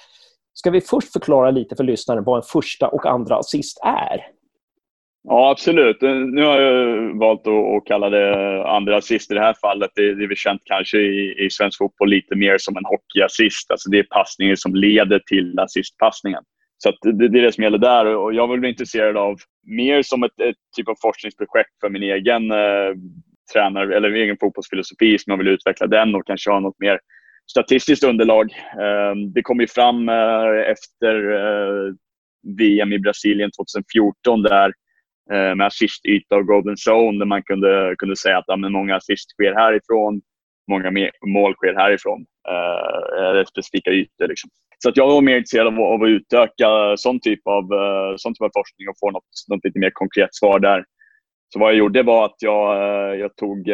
Ska 0.54 0.70
vi 0.70 0.80
först 0.80 1.12
förklara 1.12 1.50
lite 1.50 1.76
för 1.76 1.84
lyssnaren 1.84 2.24
vad 2.24 2.36
en 2.36 2.42
första 2.42 2.88
och 2.88 3.06
andra 3.06 3.36
assist 3.36 3.78
är? 3.82 4.26
Ja, 5.24 5.50
absolut. 5.50 6.00
Nu 6.32 6.42
har 6.42 6.60
jag 6.60 7.18
valt 7.18 7.46
att, 7.46 7.84
kalla 7.84 8.10
det 8.10 8.64
andra 8.68 8.96
assist 8.96 9.30
i 9.30 9.34
det 9.34 9.40
här 9.40 9.54
fallet. 9.60 9.90
Det, 9.94 10.02
är 10.02 10.28
väl 10.28 10.36
känt 10.36 10.62
kanske 10.64 10.98
i, 10.98 11.44
i 11.46 11.50
svensk 11.50 11.78
fotboll 11.78 12.08
lite 12.08 12.36
mer 12.36 12.58
som 12.58 12.76
en 12.76 12.84
hockeyassist. 12.84 13.70
Alltså 13.70 13.90
det 13.90 13.98
är 13.98 14.02
passningen 14.02 14.56
som 14.56 14.74
leder 14.74 15.18
till 15.18 15.58
assistpassningen. 15.58 16.42
Så 16.78 16.92
det, 17.02 17.28
det, 17.28 17.38
är 17.38 17.42
det 17.42 17.52
som 17.52 17.64
gäller 17.64 17.78
där. 17.78 18.06
Och 18.06 18.34
jag 18.34 18.48
vill 18.50 18.60
bli 18.60 18.68
intresserad 18.68 19.16
av 19.16 19.36
mer 19.66 20.02
som 20.02 20.22
ett, 20.22 20.40
ett 20.40 20.56
typ 20.76 20.88
av 20.88 20.94
forskningsprojekt 21.02 21.70
för 21.80 21.88
min 21.88 22.02
egen 22.02 22.50
eh, 22.50 22.92
tränare 23.52 23.96
eller 23.96 24.12
egen 24.12 24.36
fotbollsfilosofi 24.40 25.18
som 25.18 25.30
jag 25.30 25.38
vill 25.38 25.48
utveckla 25.48 25.86
den 25.86 26.14
och 26.14 26.26
kanske 26.26 26.50
ha 26.50 26.60
något 26.60 26.78
mer 26.78 26.98
statistiskt 27.50 28.04
underlag. 28.04 28.52
Eh, 28.80 29.14
det 29.34 29.42
kom 29.42 29.60
ju 29.60 29.66
fram 29.66 30.08
eh, 30.08 30.70
efter 30.70 31.32
eh, 31.32 31.94
VM 32.58 32.92
i 32.92 32.98
Brasilien 32.98 33.50
2014 33.50 34.42
där 34.42 34.72
eh, 35.32 35.54
med 35.54 35.66
assistyta 35.66 36.36
och 36.36 36.46
golden 36.46 36.76
zone 36.88 37.18
där 37.18 37.26
man 37.26 37.42
kunde, 37.42 37.94
kunde 37.98 38.16
säga 38.16 38.38
att 38.38 38.44
ja, 38.46 38.56
men 38.56 38.72
många 38.72 38.96
assist 38.96 39.30
sker 39.30 39.54
härifrån, 39.54 40.20
många 40.70 40.90
mål 41.26 41.54
sker 41.54 41.74
härifrån. 41.74 42.26
Eh, 42.48 43.28
eller 43.28 43.44
specifika 43.44 43.90
ytor. 43.90 44.28
Liksom. 44.28 44.50
Så 44.78 44.88
att 44.88 44.96
jag 44.96 45.06
var 45.06 45.20
mer 45.20 45.36
intresserad 45.36 45.66
av, 45.66 45.80
av 45.80 46.02
att 46.02 46.08
utöka 46.08 46.96
sån 46.96 47.20
typ 47.20 47.40
av, 47.46 47.64
eh, 47.72 48.14
sån 48.16 48.34
typ 48.34 48.42
av 48.42 48.50
forskning 48.54 48.88
och 48.88 48.98
få 49.00 49.10
något, 49.10 49.24
något 49.48 49.64
lite 49.64 49.78
mer 49.78 49.90
konkret 49.90 50.34
svar 50.34 50.58
där. 50.58 50.84
Så 51.52 51.58
vad 51.58 51.70
jag 51.70 51.78
gjorde 51.78 52.02
var 52.02 52.24
att 52.24 52.36
jag, 52.38 52.76
eh, 52.76 53.14
jag 53.14 53.36
tog 53.36 53.70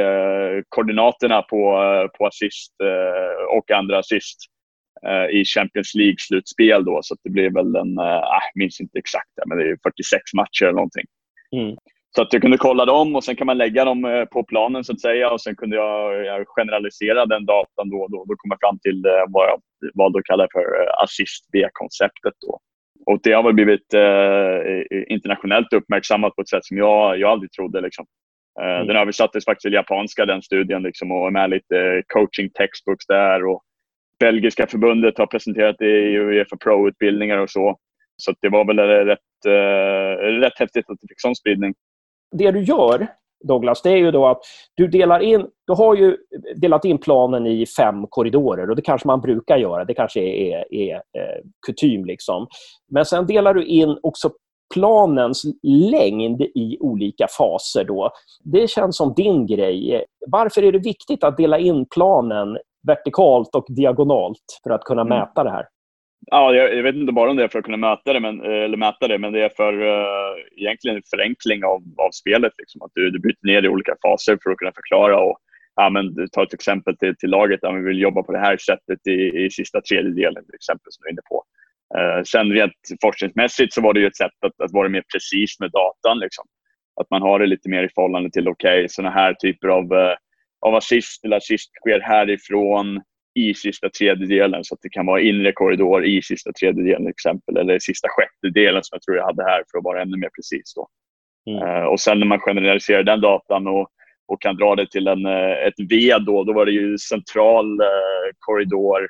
koordinaterna 0.68 1.42
på, 1.42 1.60
på 2.18 2.26
assist 2.26 2.74
och 3.56 3.70
andra 3.70 3.98
assist 3.98 4.38
i 5.32 5.44
Champions 5.44 5.94
League-slutspel. 5.94 6.84
Då, 6.84 7.00
så 7.02 7.16
det 7.24 7.30
blev 7.30 7.54
väl 7.54 7.76
en, 7.76 7.98
ah, 7.98 8.40
jag 8.54 8.60
minns 8.62 8.80
inte 8.80 8.98
exakt, 8.98 9.28
men 9.46 9.58
det 9.58 9.64
är 9.64 9.78
46 9.82 10.22
matcher 10.34 10.62
eller 10.62 10.72
någonting. 10.72 11.04
Mm. 11.56 11.76
Så 12.16 12.22
att 12.22 12.32
jag 12.32 12.42
kunde 12.42 12.58
kolla 12.58 12.84
dem 12.84 13.16
och 13.16 13.24
sen 13.24 13.36
kan 13.36 13.46
man 13.46 13.58
lägga 13.58 13.84
dem 13.84 14.26
på 14.32 14.44
planen 14.44 14.84
så 14.84 14.92
att 14.92 15.00
säga 15.00 15.30
och 15.30 15.40
sen 15.40 15.56
kunde 15.56 15.76
jag, 15.76 16.24
jag 16.24 16.48
generalisera 16.48 17.26
den 17.26 17.46
datan 17.46 17.90
då, 17.90 18.06
då, 18.08 18.24
då 18.28 18.34
kom 18.36 18.50
jag 18.50 18.60
fram 18.60 18.78
till 18.78 19.02
vad 19.28 19.48
jag 19.48 19.60
valde 19.94 20.18
att 20.18 20.24
kalla 20.24 20.48
för 20.52 20.64
assist 21.04 21.48
B-konceptet. 21.52 22.34
Då. 22.46 22.60
Och 23.06 23.20
det 23.22 23.32
har 23.32 23.42
väl 23.42 23.54
blivit 23.54 23.94
eh, 23.94 25.12
internationellt 25.14 25.72
uppmärksammat 25.72 26.36
på 26.36 26.42
ett 26.42 26.48
sätt 26.48 26.64
som 26.64 26.76
jag, 26.76 27.18
jag 27.18 27.30
aldrig 27.30 27.52
trodde. 27.52 27.80
Liksom. 27.80 28.06
Eh, 28.60 28.74
mm. 28.74 28.86
Den 28.86 28.96
översattes 28.96 29.44
faktiskt 29.44 29.62
till 29.62 29.72
japanska, 29.72 30.26
den 30.26 30.42
studien, 30.42 30.82
liksom, 30.82 31.12
och 31.12 31.32
med 31.32 31.50
lite 31.50 32.02
coaching 32.06 32.50
textbooks 32.50 33.06
där. 33.06 33.44
Och 33.46 33.62
belgiska 34.20 34.66
förbundet 34.66 35.18
har 35.18 35.26
presenterat 35.26 35.76
det 35.78 35.86
i 35.86 36.16
Uefa 36.16 36.56
Pro-utbildningar 36.56 37.38
och 37.38 37.50
så. 37.50 37.76
Så 38.22 38.32
det 38.40 38.48
var 38.48 38.64
väl 38.64 38.78
rätt, 39.06 39.46
eh, 39.46 40.22
rätt 40.40 40.58
häftigt 40.58 40.90
att 40.90 40.98
det 41.00 41.08
fick 41.08 41.20
sån 41.20 41.36
spridning. 41.36 41.74
Det 42.36 42.50
du 42.50 42.62
gör 42.62 43.06
Douglas, 43.44 43.82
det 43.82 43.90
är 43.90 43.96
ju 43.96 44.10
då 44.10 44.26
att 44.26 44.40
du 44.74 44.88
delar 44.88 45.20
in, 45.20 45.46
du 45.66 45.72
har 45.72 45.94
ju 45.96 46.16
delat 46.56 46.84
in 46.84 46.98
planen 46.98 47.46
i 47.46 47.66
fem 47.66 48.06
korridorer 48.06 48.70
och 48.70 48.76
det 48.76 48.82
kanske 48.82 49.06
man 49.06 49.20
brukar 49.20 49.56
göra. 49.56 49.84
Det 49.84 49.94
kanske 49.94 50.20
är, 50.20 50.54
är, 50.54 50.64
är 50.70 50.94
eh, 50.94 51.42
kutym. 51.66 52.04
Liksom. 52.04 52.46
Men 52.90 53.04
sen 53.04 53.26
delar 53.26 53.54
du 53.54 53.64
in 53.64 53.98
också 54.02 54.30
planens 54.74 55.42
längd 55.62 56.42
i 56.42 56.78
olika 56.80 57.26
faser. 57.38 57.84
Då. 57.84 58.10
Det 58.44 58.70
känns 58.70 58.96
som 58.96 59.14
din 59.14 59.46
grej. 59.46 60.04
Varför 60.26 60.64
är 60.64 60.72
det 60.72 60.78
viktigt 60.78 61.24
att 61.24 61.36
dela 61.36 61.58
in 61.58 61.86
planen 61.94 62.58
vertikalt 62.86 63.54
och 63.54 63.66
diagonalt 63.68 64.60
för 64.62 64.70
att 64.70 64.84
kunna 64.84 65.02
mm. 65.02 65.18
mäta 65.18 65.44
det 65.44 65.50
här? 65.50 65.66
Ja, 66.26 66.54
jag, 66.54 66.76
jag, 66.76 66.82
vet 66.82 66.94
inte 66.94 67.12
bara 67.12 67.30
om 67.30 67.36
det 67.36 67.44
är 67.44 67.48
för 67.48 67.58
att 67.58 67.64
kunna 67.64 67.76
mäta 67.76 68.12
det, 68.12 68.20
men, 68.20 68.40
eh, 68.44 68.64
eller 68.64 68.76
mäta 68.76 69.08
det, 69.08 69.18
men 69.18 69.32
det 69.32 69.44
är 69.44 69.48
för 69.48 69.72
uh, 69.82 70.36
egentligen 70.56 70.96
en 70.96 71.02
förenkling 71.10 71.64
av, 71.64 71.82
av 71.96 72.10
spelet. 72.10 72.52
Liksom. 72.58 72.82
Att 72.82 72.90
du, 72.94 73.10
du 73.10 73.18
bryter 73.18 73.46
ner 73.46 73.62
det 73.62 73.66
i 73.66 73.68
olika 73.68 73.96
faser 74.02 74.38
för 74.42 74.50
att 74.50 74.56
kunna 74.56 74.72
förklara. 74.72 75.20
Och, 75.20 75.38
ja, 75.76 75.90
men, 75.90 76.28
ta 76.32 76.42
ett 76.42 76.54
exempel 76.54 76.96
till, 76.96 77.16
till 77.16 77.30
laget. 77.30 77.60
Ja, 77.62 77.72
vi 77.72 77.82
vill 77.82 78.00
jobba 78.00 78.22
på 78.22 78.32
det 78.32 78.38
här 78.38 78.56
sättet 78.56 79.06
i, 79.06 79.44
i 79.44 79.50
sista 79.50 79.80
tredjedelen, 79.80 80.44
till 80.44 80.54
exempel, 80.54 80.86
som 80.90 81.02
du 81.02 81.08
är 81.08 81.12
inne 81.12 81.22
på. 81.28 81.44
Uh, 81.98 82.22
sen 82.22 82.52
rent 82.52 82.72
forskningsmässigt 83.02 83.72
så 83.72 83.80
var 83.80 83.94
det 83.94 84.00
ju 84.00 84.06
ett 84.06 84.16
sätt 84.16 84.38
att, 84.46 84.60
att 84.64 84.72
vara 84.72 84.88
mer 84.88 85.04
precis 85.12 85.60
med 85.60 85.70
datan. 85.70 86.18
Liksom. 86.18 86.44
Att 87.00 87.10
man 87.10 87.22
har 87.22 87.38
det 87.38 87.46
lite 87.46 87.68
mer 87.68 87.82
i 87.82 87.88
förhållande 87.88 88.30
till, 88.30 88.48
okej, 88.48 88.78
okay, 88.78 88.88
sådana 88.88 89.14
här 89.14 89.34
typer 89.34 89.68
av, 89.68 89.92
uh, 89.92 90.14
av 90.66 90.74
assist 90.74 91.24
eller 91.24 91.36
assist 91.36 91.70
sker 91.74 92.00
härifrån 92.00 93.02
i 93.38 93.54
sista 93.54 93.88
tredjedelen 93.90 94.64
så 94.64 94.74
att 94.74 94.82
det 94.82 94.88
kan 94.88 95.06
vara 95.06 95.20
inre 95.20 95.52
korridor 95.52 96.04
i 96.04 96.22
sista 96.22 96.52
tredjedelen 96.52 97.02
till 97.02 97.10
exempel 97.10 97.56
eller 97.56 97.78
sista 97.78 98.08
sjättedelen 98.08 98.82
som 98.84 98.96
jag 98.96 99.02
tror 99.02 99.16
jag 99.16 99.24
hade 99.24 99.44
här 99.44 99.64
för 99.70 99.78
att 99.78 99.84
vara 99.84 100.02
ännu 100.02 100.16
mer 100.16 100.30
precis. 100.36 100.74
Då. 100.74 100.88
Mm. 101.50 101.62
Uh, 101.62 101.84
och 101.84 102.00
sen 102.00 102.18
när 102.18 102.26
man 102.26 102.40
generaliserar 102.40 103.02
den 103.02 103.20
datan 103.20 103.66
och, 103.66 103.88
och 104.28 104.42
kan 104.42 104.56
dra 104.56 104.74
det 104.74 104.90
till 104.90 105.06
en, 105.08 105.26
uh, 105.26 105.66
ett 105.66 105.80
V 105.90 106.14
då, 106.26 106.44
då 106.44 106.52
var 106.52 106.66
det 106.66 106.72
ju 106.72 106.98
central 106.98 107.80
uh, 107.80 108.28
korridor 108.38 109.08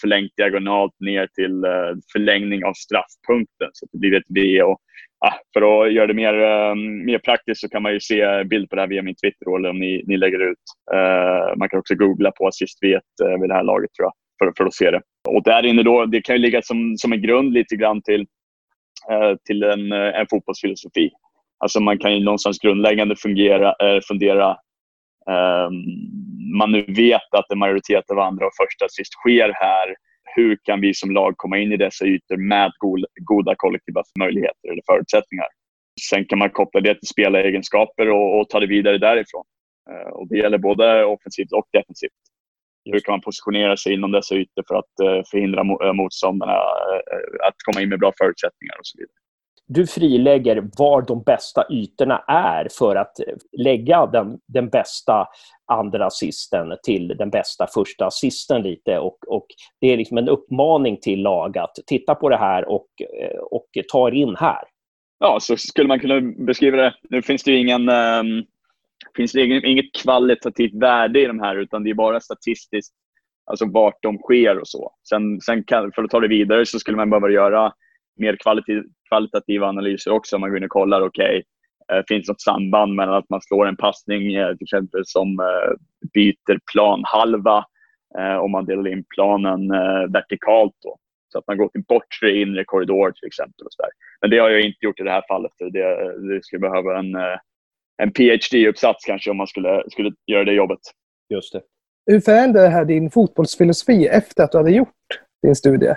förlängt 0.00 0.32
diagonalt 0.36 0.92
ner 1.00 1.26
till 1.26 1.62
förlängning 2.12 2.64
av 2.64 2.72
straffpunkten 2.72 3.70
så 3.72 3.86
det 3.92 3.98
blir 3.98 4.14
ett 4.14 4.30
V. 4.34 4.62
Och, 4.62 4.78
Ah, 5.20 5.34
för 5.54 5.62
att 5.62 5.92
göra 5.92 6.06
det 6.06 6.14
mer, 6.14 6.34
ehm, 6.34 7.04
mer 7.04 7.18
praktiskt 7.18 7.60
så 7.60 7.68
kan 7.68 7.82
man 7.82 7.92
ju 7.92 8.00
se 8.00 8.44
bild 8.44 8.70
på 8.70 8.76
det 8.76 8.82
här 8.82 8.88
via 8.88 9.02
min 9.02 9.14
Twitter 9.14 9.56
eller 9.56 9.70
om 9.70 9.78
ni, 9.78 10.04
ni 10.06 10.16
lägger 10.16 10.50
ut. 10.50 10.64
Uh, 10.94 11.56
man 11.56 11.68
kan 11.68 11.78
också 11.78 11.94
googla 11.94 12.30
på 12.30 12.46
assist 12.46 12.78
vet 12.82 13.02
eh, 13.22 13.40
vid 13.40 13.50
det 13.50 13.54
här 13.54 13.62
laget 13.62 13.90
tror 13.92 14.06
jag, 14.06 14.12
för, 14.38 14.52
för 14.56 14.64
att 14.64 14.74
se 14.74 14.90
det. 14.90 15.00
Och 15.28 15.42
där 15.42 15.66
inne 15.66 15.82
då, 15.82 16.06
det 16.06 16.22
kan 16.22 16.36
ju 16.36 16.42
ligga 16.42 16.62
som, 16.62 16.96
som 16.96 17.12
en 17.12 17.22
grund 17.22 17.52
lite 17.52 17.76
grann 17.76 18.02
till, 18.02 18.20
uh, 19.12 19.36
till 19.46 19.62
en, 19.62 19.92
en 19.92 20.26
fotbollsfilosofi. 20.30 21.10
Alltså 21.58 21.80
man 21.80 21.98
kan 21.98 22.14
ju 22.14 22.24
någonstans 22.24 22.58
grundläggande 22.58 23.16
fungera, 23.16 23.74
fundera 24.08 24.50
um, 25.26 25.84
man 26.58 26.72
nu 26.72 26.84
vet 26.88 27.34
att 27.34 27.52
en 27.52 27.58
majoritet 27.58 28.10
av 28.10 28.18
andra 28.18 28.46
och 28.46 28.52
första 28.62 28.84
assist 28.84 29.12
sker 29.12 29.52
här. 29.54 29.94
Hur 30.36 30.58
kan 30.62 30.80
vi 30.80 30.94
som 30.94 31.10
lag 31.10 31.34
komma 31.36 31.58
in 31.58 31.72
i 31.72 31.76
dessa 31.76 32.04
ytor 32.04 32.36
med 32.36 32.72
goda 33.14 33.54
kollektiva 33.56 34.02
möjligheter 34.18 34.68
eller 34.72 34.82
förutsättningar? 34.86 35.46
Sen 36.10 36.24
kan 36.24 36.38
man 36.38 36.50
koppla 36.50 36.80
det 36.80 36.94
till 36.94 37.08
spelaregenskaper 37.08 38.10
och, 38.10 38.40
och 38.40 38.48
ta 38.48 38.60
det 38.60 38.66
vidare 38.66 38.98
därifrån. 38.98 39.44
Uh, 39.90 40.12
och 40.12 40.28
det 40.28 40.38
gäller 40.38 40.58
både 40.58 41.04
offensivt 41.04 41.52
och 41.52 41.68
defensivt. 41.72 42.20
Hur 42.84 43.00
kan 43.00 43.12
man 43.12 43.20
positionera 43.20 43.76
sig 43.76 43.92
inom 43.92 44.12
dessa 44.12 44.34
ytor 44.34 44.64
för 44.68 44.74
att 44.74 44.94
uh, 45.02 45.22
förhindra 45.30 45.64
mo 45.64 45.92
motståndarna 45.92 46.52
att 47.48 47.58
komma 47.64 47.82
in 47.82 47.88
med 47.88 47.98
bra 47.98 48.12
förutsättningar 48.18 48.78
och 48.78 48.86
så 48.86 48.98
vidare 48.98 49.27
du 49.68 49.86
frilägger 49.86 50.68
var 50.78 51.02
de 51.02 51.22
bästa 51.22 51.66
ytorna 51.70 52.18
är 52.28 52.68
för 52.78 52.96
att 52.96 53.20
lägga 53.52 54.06
den, 54.06 54.38
den 54.46 54.68
bästa 54.68 55.28
andra 55.72 56.06
assisten 56.06 56.76
till 56.82 57.08
den 57.08 57.30
bästa 57.30 57.66
första 57.74 58.06
assisten 58.06 58.62
lite. 58.62 58.98
Och, 58.98 59.18
och 59.26 59.46
det 59.80 59.86
är 59.86 59.96
liksom 59.96 60.18
en 60.18 60.28
uppmaning 60.28 61.00
till 61.00 61.22
lag 61.22 61.58
att 61.58 61.74
titta 61.86 62.14
på 62.14 62.28
det 62.28 62.36
här 62.36 62.68
och, 62.68 62.86
eh, 63.20 63.38
och 63.38 63.66
ta 63.92 64.08
er 64.08 64.12
in 64.12 64.36
här. 64.36 64.62
Ja, 65.18 65.38
så 65.40 65.56
skulle 65.56 65.88
man 65.88 66.00
kunna 66.00 66.20
beskriva 66.20 66.76
det. 66.76 66.94
Nu 67.10 67.22
finns 67.22 67.44
det 67.44 67.50
ju 67.50 67.58
ingen, 67.58 67.88
um, 67.88 68.44
finns 69.16 69.32
det 69.32 69.42
inget 69.42 69.94
kvalitativt 70.02 70.74
värde 70.74 71.22
i 71.22 71.26
de 71.26 71.40
här, 71.40 71.56
utan 71.56 71.84
det 71.84 71.90
är 71.90 71.94
bara 71.94 72.20
statistiskt, 72.20 72.94
alltså 73.50 73.66
vart 73.66 74.02
de 74.02 74.18
sker 74.18 74.58
och 74.58 74.68
så. 74.68 74.92
Sen, 75.08 75.40
sen 75.40 75.64
kan, 75.64 75.92
för 75.92 76.02
att 76.02 76.10
ta 76.10 76.20
det 76.20 76.28
vidare 76.28 76.66
så 76.66 76.78
skulle 76.78 76.96
man 76.96 77.10
behöva 77.10 77.30
göra 77.30 77.72
mer 78.18 78.36
kvalitativ, 78.36 78.82
kvalitativa 79.08 79.66
analyser 79.66 80.10
också. 80.10 80.36
Om 80.36 80.40
man 80.40 80.50
går 80.50 80.58
in 80.58 80.64
och 80.64 80.70
kollar, 80.70 81.00
okej, 81.00 81.42
okay, 81.88 81.98
eh, 81.98 82.04
finns 82.08 82.26
det 82.26 82.30
något 82.32 82.40
samband 82.40 82.94
mellan 82.94 83.14
att 83.14 83.30
man 83.30 83.40
slår 83.40 83.66
en 83.66 83.76
passning 83.76 84.34
eh, 84.34 84.56
till 84.56 84.64
exempel 84.64 85.02
som 85.06 85.40
eh, 85.40 85.76
byter 86.14 86.58
planhalva 86.72 87.64
om 88.40 88.50
man 88.50 88.64
delar 88.64 88.88
in 88.88 89.04
planen 89.14 89.68
vertikalt 90.12 90.72
då. 90.82 90.96
Så 91.28 91.38
att 91.38 91.46
man 91.46 91.58
går 91.58 91.68
till 91.68 91.82
bortre 91.88 92.36
inre 92.36 92.64
korridor 92.64 93.10
till 93.10 93.26
exempel. 93.26 93.66
Och 93.66 93.72
så 93.72 93.82
där. 93.82 93.90
Men 94.20 94.30
det 94.30 94.38
har 94.38 94.48
jag 94.48 94.60
inte 94.60 94.78
gjort 94.80 95.00
i 95.00 95.02
det 95.02 95.10
här 95.10 95.24
fallet. 95.28 95.52
Det, 95.58 95.68
det 96.34 96.44
skulle 96.44 96.60
behöva 96.60 96.98
en, 96.98 97.14
en 98.02 98.12
PhD-uppsats 98.12 99.04
kanske 99.04 99.30
om 99.30 99.36
man 99.36 99.46
skulle, 99.46 99.82
skulle 99.90 100.12
göra 100.26 100.44
det 100.44 100.52
jobbet. 100.52 100.78
Just 101.28 101.52
det. 101.52 101.62
Hur 102.06 102.20
förändrade 102.20 102.66
det 102.66 102.72
här 102.72 102.84
din 102.84 103.10
fotbollsfilosofi 103.10 104.06
efter 104.06 104.44
att 104.44 104.52
du 104.52 104.58
hade 104.58 104.70
gjort 104.70 105.20
din 105.42 105.54
studie? 105.54 105.94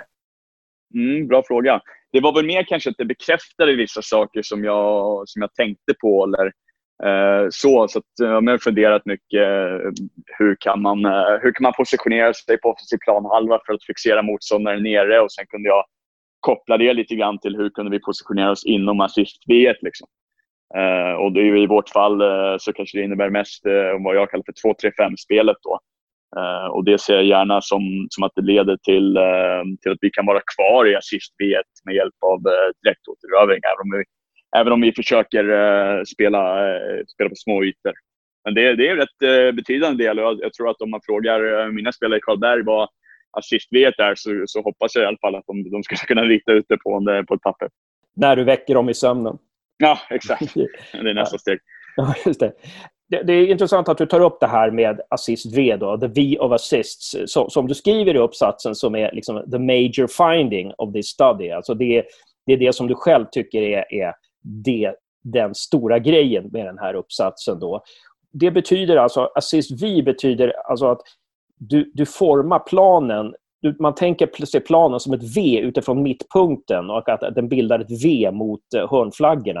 Mm, 0.94 1.28
bra 1.28 1.42
fråga 1.46 1.80
det 2.12 2.20
var 2.20 2.34
väl 2.34 2.46
mer 2.46 2.62
kanske 2.62 2.90
att 2.90 2.96
det 2.98 3.04
bekräftade 3.04 3.76
vissa 3.76 4.02
saker 4.02 4.42
som 4.42 4.64
jag, 4.64 5.28
som 5.28 5.42
jag 5.42 5.54
tänkte 5.54 5.94
på. 6.00 6.24
Eller, 6.24 6.46
eh, 7.04 7.46
så 7.50 7.88
så 7.88 7.98
att, 7.98 8.04
jag 8.18 8.42
har 8.42 8.58
funderat 8.58 9.06
mycket. 9.06 9.40
Eh, 9.40 9.90
hur 10.38 10.56
kan, 10.60 10.82
man, 10.82 11.04
eh, 11.04 11.38
hur 11.42 11.52
kan 11.52 11.62
man 11.62 11.72
positionera 11.72 12.34
sig 12.34 12.60
på 12.60 12.68
offensiv 12.68 12.98
planhalva 13.04 13.60
för 13.66 13.74
att 13.74 13.84
fixera 13.84 14.22
motståndaren 14.22 14.82
nere? 14.82 15.20
Och 15.20 15.32
sen 15.32 15.46
kunde 15.46 15.68
jag 15.68 15.84
koppla 16.40 16.78
det 16.78 16.92
lite 16.92 17.14
grann 17.14 17.38
till 17.38 17.56
hur 17.56 17.70
kunde 17.70 17.90
vi 17.90 18.00
positionera 18.00 18.50
oss 18.50 18.64
inom 18.64 19.00
assist 19.00 19.42
v 19.46 19.74
liksom. 19.82 20.08
Eh, 20.74 21.14
och 21.14 21.32
det 21.32 21.40
är 21.40 21.56
I 21.56 21.66
vårt 21.66 21.88
fall 21.88 22.20
eh, 22.20 22.56
så 22.58 22.72
kanske 22.72 22.98
det 22.98 23.04
innebär 23.04 23.30
mest 23.30 23.66
eh, 23.66 24.04
vad 24.04 24.16
jag 24.16 24.30
kallar 24.30 24.44
för 24.46 24.74
2-3-5-spelet. 24.74 25.56
Då. 25.62 25.78
Uh, 26.36 26.66
och 26.66 26.84
det 26.84 27.00
ser 27.00 27.14
jag 27.14 27.24
gärna 27.24 27.60
som, 27.60 28.06
som 28.10 28.24
att 28.24 28.32
det 28.36 28.42
leder 28.42 28.76
till, 28.76 29.16
uh, 29.16 29.62
till 29.82 29.92
att 29.92 29.98
vi 30.00 30.10
kan 30.10 30.26
vara 30.26 30.40
kvar 30.56 30.86
i 30.86 30.96
assist 30.96 31.34
v 31.38 31.56
med 31.84 31.94
hjälp 31.94 32.14
av 32.20 32.38
uh, 32.38 32.68
direktåterövring, 32.82 33.60
även 33.72 33.82
om 33.84 33.98
vi, 33.98 34.04
även 34.60 34.72
om 34.72 34.80
vi 34.80 34.92
försöker 34.92 35.44
spela, 36.04 36.42
spela 37.14 37.28
på 37.28 37.36
små 37.36 37.64
ytor. 37.64 37.92
Men 38.44 38.54
det, 38.54 38.74
det 38.74 38.88
är 38.88 38.92
en 38.92 38.96
rätt 38.96 39.54
betydande 39.56 40.04
del 40.04 40.18
och 40.18 40.24
jag, 40.24 40.38
jag, 40.40 40.52
tror 40.52 40.70
att 40.70 40.80
om 40.80 40.90
man 40.90 41.00
frågar 41.06 41.70
mina 41.70 41.92
spelare 41.92 42.18
i 42.18 42.20
Karlberg 42.20 42.62
vad 42.62 42.88
assist 43.30 43.68
v 43.70 43.84
är 43.84 44.14
så, 44.14 44.42
så 44.46 44.62
hoppas 44.62 44.94
jag 44.94 45.04
i 45.04 45.06
alla 45.06 45.16
fall 45.20 45.34
att 45.34 45.46
de, 45.46 45.70
de 45.70 45.82
ska 45.82 45.96
kunna 46.06 46.22
rita 46.22 46.52
ut 46.52 46.64
det 46.68 46.76
på, 46.76 46.94
en, 46.94 47.26
på 47.26 47.34
ett 47.34 47.40
papper. 47.40 47.68
När 48.16 48.36
du 48.36 48.44
väcker 48.44 48.74
dem 48.74 48.88
i 48.88 48.94
sömnen. 48.94 49.38
Ja, 49.78 49.98
exakt. 50.10 50.54
Det 50.92 51.10
är 51.10 51.14
nästa 51.14 51.38
steg. 51.38 51.58
Ja, 51.96 52.14
just 52.26 52.40
det 52.40 52.52
det, 53.12 53.22
det, 53.22 53.32
är 53.32 53.46
intressant 53.46 53.88
att 53.88 53.98
du 53.98 54.06
tar 54.06 54.20
upp 54.20 54.40
det 54.40 54.46
här 54.46 54.70
med 54.70 55.00
assist 55.08 55.56
V, 55.56 55.76
då, 55.76 55.98
the 55.98 56.06
V 56.06 56.38
of 56.38 56.52
assists, 56.52 57.16
som, 57.26 57.50
som 57.50 57.68
du 57.68 57.74
skriver 57.74 58.14
i 58.14 58.18
uppsatsen 58.18 58.74
som 58.74 58.94
är 58.94 59.12
liksom 59.12 59.50
the 59.50 59.58
major 59.58 60.06
finding 60.06 60.72
of 60.78 60.92
this 60.92 61.06
study. 61.06 61.50
Alltså 61.50 61.74
det, 61.74 62.04
det 62.46 62.52
är 62.52 62.56
det 62.56 62.74
som 62.74 62.86
du 62.86 62.94
själv 62.94 63.26
tycker 63.32 63.62
är, 63.62 63.94
är 63.94 64.14
det, 64.42 64.94
den 65.24 65.54
stora 65.54 65.98
grejen 65.98 66.48
med 66.52 66.66
den 66.66 66.78
här 66.78 66.94
uppsatsen. 66.94 67.60
Då. 67.60 67.82
Det 68.32 68.50
betyder 68.50 68.96
alltså, 68.96 69.30
assist 69.34 69.82
V 69.82 70.02
betyder 70.02 70.52
alltså 70.70 70.86
att 70.86 71.00
du, 71.58 71.90
du 71.94 72.06
formar 72.06 72.58
planen 72.58 73.34
man 73.78 73.94
tänker 73.94 74.46
sig 74.46 74.60
planen 74.60 75.00
som 75.00 75.12
ett 75.12 75.36
V 75.36 75.58
utifrån 75.58 76.02
mittpunkten 76.02 76.90
och 76.90 77.08
att 77.08 77.34
den 77.34 77.48
bildar 77.48 77.78
ett 77.78 78.04
V 78.04 78.30
mot 78.30 78.74
eh, 78.76 78.90
hörnflaggorna. 78.90 79.60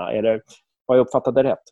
Har 0.86 0.96
jag 0.96 0.98
uppfattat 0.98 1.34
det 1.34 1.42
rätt? 1.42 1.68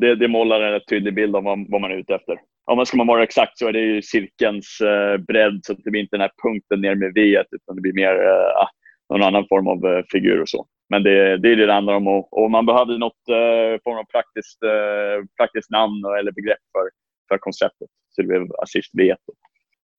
Det, 0.00 0.14
det 0.14 0.28
målar 0.28 0.60
en 0.60 0.72
rätt 0.72 0.88
tydlig 0.88 1.14
bild 1.14 1.36
av 1.36 1.42
vad, 1.42 1.70
vad 1.70 1.80
man 1.80 1.90
är 1.90 1.96
ute 1.96 2.14
efter. 2.14 2.38
Om 2.70 2.76
man 2.76 2.86
ska 2.86 2.96
man 2.96 3.06
vara 3.06 3.22
exakt 3.22 3.58
så 3.58 3.68
är 3.68 3.72
det 3.72 3.80
ju 3.80 4.02
cirkelns 4.02 4.80
eh, 4.80 5.16
bredd 5.16 5.60
så 5.62 5.72
att 5.72 5.78
det 5.84 5.90
blir 5.90 6.00
inte 6.00 6.16
den 6.16 6.20
här 6.20 6.30
punkten 6.42 6.80
ner 6.80 6.94
med 6.94 7.12
V 7.14 7.42
utan 7.50 7.76
det 7.76 7.82
blir 7.82 7.92
mer 7.92 8.14
eh, 8.14 8.62
ah, 8.62 8.68
någon 9.08 9.22
annan 9.22 9.46
form 9.48 9.68
av 9.68 9.86
eh, 9.86 10.04
figur 10.12 10.40
och 10.40 10.48
så. 10.48 10.66
Men 10.90 11.02
det, 11.02 11.36
det 11.38 11.52
är 11.52 11.56
det 11.56 11.66
det 11.66 11.72
handlar 11.72 11.94
om 11.94 12.08
och, 12.08 12.42
och 12.42 12.50
man 12.50 12.66
behövde 12.66 12.98
något 12.98 13.28
eh, 13.28 13.80
form 13.84 13.98
av 13.98 14.04
praktiskt, 14.04 14.62
eh, 14.62 15.24
praktiskt 15.36 15.70
namn 15.70 16.04
eller 16.18 16.32
begrepp 16.32 16.64
för, 16.72 16.90
för 17.28 17.38
konceptet. 17.38 17.88
Så 18.10 18.22
det 18.22 18.28
blev 18.28 18.42
assist 18.58 18.94
V1. 18.94 19.16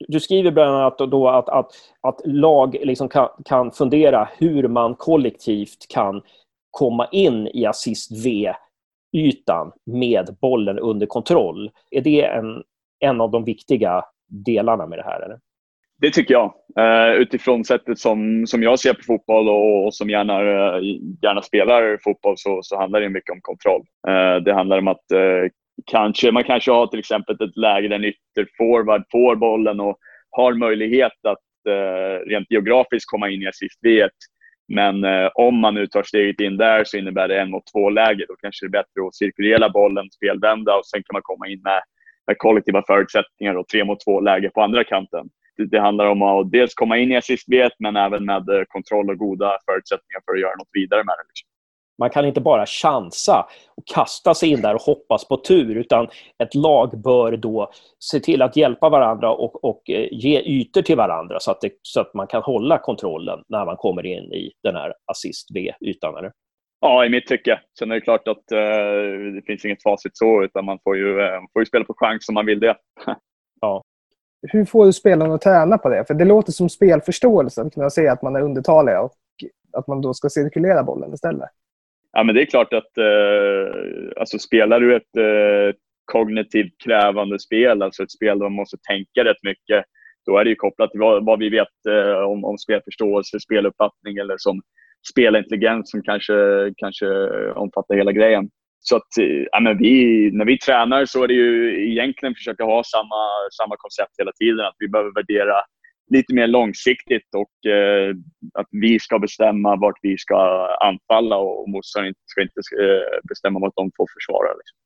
Du 0.07 0.19
skriver 0.19 0.51
bland 0.51 0.75
annat 0.75 0.97
då 0.97 1.29
att, 1.29 1.49
att, 1.49 1.71
att 2.01 2.21
lag 2.25 2.77
liksom 2.81 3.09
kan, 3.09 3.29
kan 3.45 3.71
fundera 3.71 4.29
hur 4.37 4.67
man 4.67 4.95
kollektivt 4.95 5.87
kan 5.93 6.21
komma 6.71 7.07
in 7.11 7.47
i 7.47 7.65
assist 7.65 8.25
V 8.25 8.53
ytan 9.13 9.71
med 9.85 10.37
bollen 10.41 10.79
under 10.79 11.05
kontroll. 11.05 11.71
Är 11.91 12.01
det 12.01 12.23
en, 12.23 12.63
en 12.99 13.21
av 13.21 13.31
de 13.31 13.43
viktiga 13.43 14.03
delarna 14.45 14.87
med 14.87 14.97
det 14.97 15.03
här? 15.03 15.21
Eller? 15.21 15.39
Det 16.01 16.11
tycker 16.11 16.33
jag. 16.33 16.53
Uh, 16.79 17.21
utifrån 17.21 17.65
sättet 17.65 17.99
som, 17.99 18.47
som 18.47 18.63
jag 18.63 18.79
ser 18.79 18.93
på 18.93 19.03
fotboll 19.03 19.49
och, 19.49 19.85
och 19.85 19.93
som 19.93 20.09
gärna, 20.09 20.41
uh, 20.43 20.83
gärna 21.21 21.41
spelar 21.41 21.99
fotboll 22.03 22.35
så, 22.37 22.59
så 22.63 22.77
handlar 22.77 23.01
det 23.01 23.09
mycket 23.09 23.33
om 23.33 23.41
kontroll. 23.41 23.81
Uh, 24.07 24.43
det 24.43 24.53
handlar 24.53 24.77
om 24.77 24.87
att 24.87 25.05
kanske, 25.91 26.31
man 26.31 26.43
kanske 26.43 26.71
har 26.71 26.87
till 26.87 26.99
exempel 26.99 27.35
ett 27.35 27.57
läge 27.57 27.87
där 27.87 27.95
en 27.95 28.03
ytterforward 28.03 29.03
får 29.11 29.35
bollen 29.35 29.79
och 29.79 29.97
har 30.31 30.53
möjlighet 30.53 31.11
att 31.27 31.37
rent 32.25 32.51
geografiskt 32.51 33.09
komma 33.09 33.29
in 33.29 33.41
i 33.41 33.47
assist-V 33.47 34.09
men 34.69 35.03
eh, 35.03 35.29
om 35.33 35.59
man 35.59 35.73
nu 35.73 35.87
tar 35.87 36.03
steget 36.03 36.41
in 36.41 36.57
där 36.57 36.83
så 36.83 36.97
innebär 36.97 37.27
det 37.27 37.39
en 37.39 37.51
mot 37.51 37.63
två 37.73 37.89
läge. 37.89 38.25
Då 38.27 38.35
kanske 38.35 38.65
det 38.65 38.69
är 38.69 38.81
bättre 38.81 39.07
att 39.07 39.15
cirkulera 39.15 39.69
bollen, 39.69 40.09
spelvända 40.11 40.75
och 40.75 40.85
sen 40.85 41.03
kan 41.03 41.13
man 41.13 41.21
komma 41.21 41.47
in 41.47 41.61
med, 41.63 41.81
med 42.27 42.37
kollektiva 42.37 42.83
förutsättningar 42.87 43.55
och 43.55 43.67
tre 43.67 43.83
mot 43.83 44.03
två 44.05 44.21
läge 44.21 44.49
på 44.49 44.61
andra 44.61 44.83
kanten. 44.83 45.29
Det, 45.57 45.65
det 45.65 45.79
handlar 45.79 46.05
om 46.05 46.21
att 46.21 46.51
dels 46.51 46.73
komma 46.73 46.97
in 46.97 47.11
i 47.11 47.17
assist 47.17 47.47
men 47.79 47.95
även 47.95 48.25
med 48.25 48.49
eh, 48.49 48.63
kontroll 48.67 49.09
och 49.09 49.17
goda 49.17 49.57
förutsättningar 49.65 50.21
för 50.25 50.33
att 50.33 50.41
göra 50.41 50.55
något 50.55 50.69
vidare 50.73 51.03
med 51.03 51.15
det. 51.17 51.27
Liksom. 51.29 51.58
Man 51.99 52.09
kan 52.09 52.25
inte 52.25 52.41
bara 52.41 52.65
chansa 52.65 53.47
och 53.75 53.87
kasta 53.87 54.33
sig 54.33 54.49
in 54.49 54.61
där 54.61 54.75
och 54.75 54.81
hoppas 54.81 55.27
på 55.27 55.37
tur, 55.37 55.75
utan 55.75 56.07
ett 56.43 56.55
lag 56.55 57.01
bör 57.01 57.37
då 57.37 57.71
se 57.99 58.19
till 58.19 58.41
att 58.41 58.55
hjälpa 58.55 58.89
varandra 58.89 59.31
och, 59.31 59.63
och 59.63 59.89
eh, 59.89 60.07
ge 60.11 60.39
ytor 60.39 60.81
till 60.81 60.97
varandra 60.97 61.37
så 61.39 61.51
att, 61.51 61.61
det, 61.61 61.71
så 61.81 62.01
att 62.01 62.13
man 62.13 62.27
kan 62.27 62.41
hålla 62.41 62.77
kontrollen 62.77 63.43
när 63.47 63.65
man 63.65 63.77
kommer 63.77 64.05
in 64.05 64.33
i 64.33 64.51
den 64.63 64.75
här 64.75 64.93
assist-V-ytan. 65.05 66.31
Ja, 66.81 67.05
i 67.05 67.09
mitt 67.09 67.27
tycke. 67.27 67.59
Sen 67.79 67.91
är 67.91 67.95
det 67.95 68.01
klart 68.01 68.27
att 68.27 68.51
uh, 68.53 69.33
det 69.33 69.41
finns 69.45 69.65
inget 69.65 69.83
facit 69.83 70.17
så, 70.17 70.43
utan 70.43 70.65
man 70.65 70.79
får 70.83 70.97
ju, 70.97 71.19
uh, 71.19 71.39
får 71.53 71.61
ju 71.61 71.65
spela 71.65 71.85
på 71.85 71.93
chans 71.97 72.29
om 72.29 72.33
man 72.33 72.45
vill 72.45 72.59
det. 72.59 72.75
ja. 73.61 73.83
Hur 74.41 74.65
får 74.65 74.85
du 74.85 74.93
spelarna 74.93 75.33
att 75.33 75.41
träna 75.41 75.77
på 75.77 75.89
det? 75.89 76.05
För 76.07 76.13
det 76.13 76.25
låter 76.25 76.51
som 76.51 76.69
spelförståelse 76.69 77.61
att 77.61 77.73
kunna 77.73 77.89
se 77.89 78.07
att 78.07 78.21
man 78.21 78.35
är 78.35 78.41
undertalig 78.41 78.99
och 78.99 79.11
att 79.73 79.87
man 79.87 80.01
då 80.01 80.13
ska 80.13 80.29
cirkulera 80.29 80.83
bollen 80.83 81.13
istället. 81.13 81.49
Ja, 82.11 82.23
men 82.23 82.35
det 82.35 82.41
är 82.41 82.45
klart 82.45 82.73
att 82.73 82.97
eh, 82.97 84.19
alltså 84.19 84.39
spelar 84.39 84.79
du 84.79 84.95
ett 84.95 85.17
eh, 85.17 85.77
kognitivt 86.05 86.73
krävande 86.83 87.39
spel, 87.39 87.81
alltså 87.81 88.03
ett 88.03 88.11
spel 88.11 88.39
där 88.39 88.45
man 88.45 88.53
måste 88.53 88.77
tänka 88.89 89.23
rätt 89.23 89.43
mycket, 89.43 89.85
då 90.25 90.37
är 90.37 90.43
det 90.43 90.49
ju 90.49 90.55
kopplat 90.55 90.91
till 90.91 90.99
vad, 90.99 91.25
vad 91.25 91.39
vi 91.39 91.49
vet 91.49 91.85
eh, 91.89 92.21
om, 92.21 92.45
om 92.45 92.57
spelförståelse, 92.57 93.39
speluppfattning 93.39 94.17
eller 94.17 94.35
som 94.37 94.61
spelintelligens 95.11 95.91
som 95.91 96.01
kanske, 96.03 96.33
kanske 96.77 97.07
omfattar 97.53 97.95
hela 97.95 98.11
grejen. 98.11 98.49
Så 98.79 98.95
att, 98.95 99.17
eh, 99.19 99.45
ja, 99.51 99.59
men 99.59 99.77
vi, 99.77 100.29
när 100.33 100.45
vi 100.45 100.57
tränar 100.57 101.05
så 101.05 101.23
är 101.23 101.27
det 101.27 101.33
ju 101.33 101.89
egentligen 101.91 102.35
försöka 102.35 102.63
ha 102.63 102.83
samma, 102.83 103.21
samma 103.57 103.75
koncept 103.77 104.11
hela 104.17 104.31
tiden. 104.31 104.65
Att 104.65 104.75
vi 104.79 104.87
behöver 104.87 105.11
värdera 105.11 105.55
lite 106.09 106.33
mer 106.33 106.47
långsiktigt 106.47 107.35
och 107.35 107.71
eh, 107.71 108.15
att 108.53 108.67
vi 108.71 108.99
ska 108.99 109.19
bestämma 109.19 109.75
vart 109.75 109.99
vi 110.01 110.17
ska 110.17 110.67
anfalla 110.81 111.37
och 111.37 111.69
motståndaren 111.69 112.13
ska 112.25 112.41
inte 112.41 112.61
eh, 112.81 113.27
bestämma 113.29 113.59
vart 113.59 113.75
de 113.75 113.91
får 113.97 114.07
försvara. 114.17 114.47
Liksom. 114.57 114.77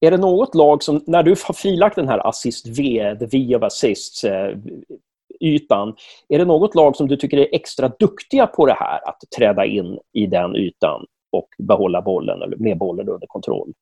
Är 0.00 0.10
det 0.10 0.16
något 0.16 0.54
lag 0.54 0.82
som, 0.82 1.00
när 1.06 1.22
du 1.22 1.30
har 1.30 1.54
frilagt 1.54 1.96
den 1.96 2.08
här 2.08 2.28
assist 2.28 2.78
V, 2.78 3.16
the 3.18 3.26
V 3.26 3.56
of 3.56 3.62
assists, 3.62 4.24
eh, 4.24 4.56
ytan, 5.40 5.94
är 6.28 6.38
det 6.38 6.44
något 6.44 6.74
lag 6.74 6.96
som 6.96 7.08
du 7.08 7.16
tycker 7.16 7.38
är 7.38 7.54
extra 7.54 7.88
duktiga 7.88 8.46
på 8.46 8.66
det 8.66 8.76
här, 8.80 9.08
att 9.08 9.18
träda 9.36 9.64
in 9.64 9.98
i 10.12 10.26
den 10.26 10.56
ytan 10.56 11.06
och 11.32 11.48
behålla 11.58 12.02
bollen, 12.02 12.42
eller 12.42 12.56
med 12.56 12.78
bollen 12.78 13.08
under 13.08 13.26
kontroll? 13.26 13.72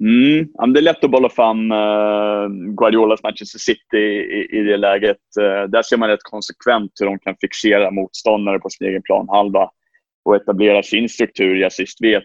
Mm. 0.00 0.72
det 0.72 0.80
är 0.80 0.82
lätt 0.82 1.04
att 1.04 1.10
bolla 1.10 1.28
fram 1.28 1.72
eh, 1.72 2.48
Guardiolas 2.76 3.22
Manchester 3.22 3.58
City 3.58 3.98
i, 3.98 4.48
i 4.52 4.62
det 4.62 4.76
läget. 4.76 5.16
Eh, 5.40 5.62
där 5.62 5.82
ser 5.82 5.96
man 5.96 6.08
rätt 6.08 6.22
konsekvent 6.22 6.92
hur 7.00 7.06
de 7.06 7.18
kan 7.18 7.36
fixera 7.40 7.90
motståndare 7.90 8.58
på 8.58 8.70
sin 8.70 8.86
egen 8.86 9.02
planhalva 9.02 9.70
och 10.24 10.36
etablera 10.36 10.82
sin 10.82 11.08
struktur 11.08 11.60
i 11.60 11.64
assist-V. 11.64 12.20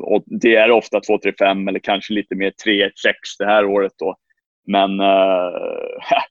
Och 0.00 0.24
det 0.26 0.56
är 0.56 0.70
ofta 0.70 0.98
2-3-5 0.98 1.68
eller 1.68 1.78
kanske 1.78 2.12
lite 2.14 2.34
mer 2.34 2.52
3-1-6 2.66 2.90
det 3.38 3.46
här 3.46 3.64
året. 3.64 3.92
Då. 3.98 4.16
Men 4.66 5.00
uh, 5.00 6.22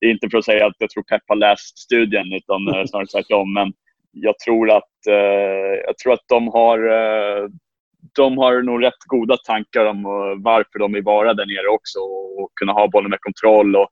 inte 0.10 0.30
för 0.30 0.38
att 0.38 0.44
säga 0.44 0.66
att 0.66 0.76
jag 0.78 0.90
tror 0.90 1.02
Pep 1.02 1.22
har 1.26 1.36
läst 1.36 1.78
studien, 1.78 2.32
utan 2.32 2.88
snarare 2.88 3.06
tvärtom. 3.06 3.54
Men 3.54 3.72
jag 4.12 4.38
tror 4.38 4.70
att, 4.70 4.92
jag 5.86 5.98
tror 5.98 6.12
att 6.12 6.24
de 6.28 6.48
har 6.48 6.78
de 8.14 8.38
har 8.38 8.62
nog 8.62 8.82
rätt 8.82 9.04
goda 9.06 9.36
tankar 9.36 9.84
om 9.84 10.04
eh, 10.04 10.42
varför 10.42 10.78
de 10.78 10.92
vill 10.92 11.02
vara 11.02 11.34
där 11.34 11.46
nere 11.46 11.68
också 11.68 11.98
och 12.38 12.50
kunna 12.54 12.72
ha 12.72 12.88
bollen 12.88 13.10
med 13.10 13.20
kontroll. 13.20 13.76
Och, 13.76 13.88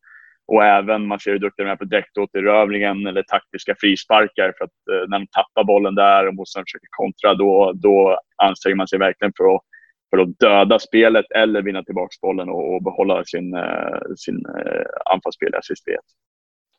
och 0.46 0.64
även, 0.64 1.06
man 1.06 1.20
ser 1.20 1.30
hur 1.30 1.38
duktiga 1.38 1.66
de 1.66 1.72
är 1.72 1.76
på 1.76 1.84
direktåterövningen 1.84 3.06
eller 3.06 3.22
taktiska 3.22 3.74
frisparkar. 3.78 4.54
För 4.58 4.64
att 4.64 4.70
eh, 4.92 5.08
när 5.08 5.18
de 5.18 5.26
tappar 5.26 5.64
bollen 5.64 5.94
där 5.94 6.28
och 6.28 6.34
motståndaren 6.34 6.66
försöker 6.66 6.88
kontra, 6.90 7.34
då, 7.34 7.72
då 7.74 8.18
anstränger 8.42 8.76
man 8.76 8.88
sig 8.88 8.98
verkligen 8.98 9.32
för 9.36 9.54
att, 9.54 9.62
för 10.10 10.18
att 10.18 10.38
döda 10.38 10.78
spelet 10.78 11.26
eller 11.34 11.62
vinna 11.62 11.82
tillbaka 11.82 12.14
bollen 12.22 12.48
och, 12.48 12.74
och 12.74 12.82
behålla 12.82 13.24
sin, 13.24 13.54
eh, 13.54 13.98
sin 14.16 14.46
eh, 14.46 14.86
anfallsspel 15.14 15.48
i 15.48 15.96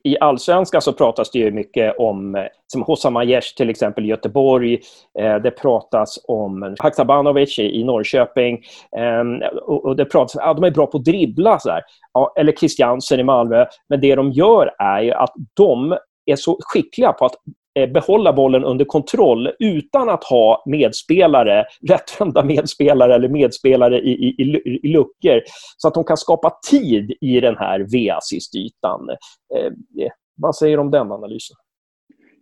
i 0.03 0.17
allsvenskan 0.19 0.81
så 0.81 0.93
pratas 0.93 1.31
det 1.31 1.39
ju 1.39 1.51
mycket 1.51 1.95
om, 1.97 2.47
som 2.67 2.81
Hossam 2.81 3.15
Aiesh 3.15 3.55
till 3.55 3.69
exempel 3.69 4.05
i 4.05 4.07
Göteborg. 4.07 4.79
Eh, 5.19 5.35
det 5.35 5.51
pratas 5.51 6.19
om 6.27 6.75
Haksabanovic 6.79 7.59
i, 7.59 7.83
Norrköping. 7.83 8.63
Eh, 8.97 9.47
och, 9.65 9.95
det 9.95 10.05
pratas 10.05 10.35
att 10.35 10.45
ja, 10.45 10.53
de 10.53 10.63
är 10.63 10.71
bra 10.71 10.87
på 10.87 10.97
att 10.97 11.05
dribbla. 11.05 11.59
Så 11.59 11.79
ja, 12.13 12.33
eller 12.37 12.51
Christiansen 12.51 13.19
i 13.19 13.23
Malmö. 13.23 13.65
Men 13.89 14.01
det 14.01 14.15
de 14.15 14.31
gör 14.31 14.71
är 14.79 15.01
ju 15.01 15.11
att 15.11 15.33
de 15.53 15.97
är 16.25 16.35
så 16.35 16.57
skickliga 16.61 17.13
på 17.13 17.25
att 17.25 17.35
Eh, 17.79 17.89
behålla 17.89 18.33
bollen 18.33 18.63
under 18.63 18.85
kontroll 18.85 19.51
utan 19.59 20.09
att 20.09 20.23
ha 20.23 20.63
medspelare, 20.65 21.65
rättvända 21.89 22.43
medspelare 22.43 23.15
eller 23.15 23.29
medspelare 23.29 23.99
i, 23.99 24.11
i, 24.11 24.61
i, 24.83 24.87
luckor 24.87 25.41
så 25.77 25.87
att 25.87 25.93
de 25.93 26.03
kan 26.03 26.17
skapa 26.17 26.51
tid 26.69 27.13
i 27.21 27.39
den 27.39 27.57
här 27.57 27.79
V-assistytan. 27.79 29.09
Eh, 29.09 29.71
vad 30.35 30.55
säger 30.55 30.77
du 30.77 30.81
om 30.81 30.91
den 30.91 31.11
analysen? 31.11 31.55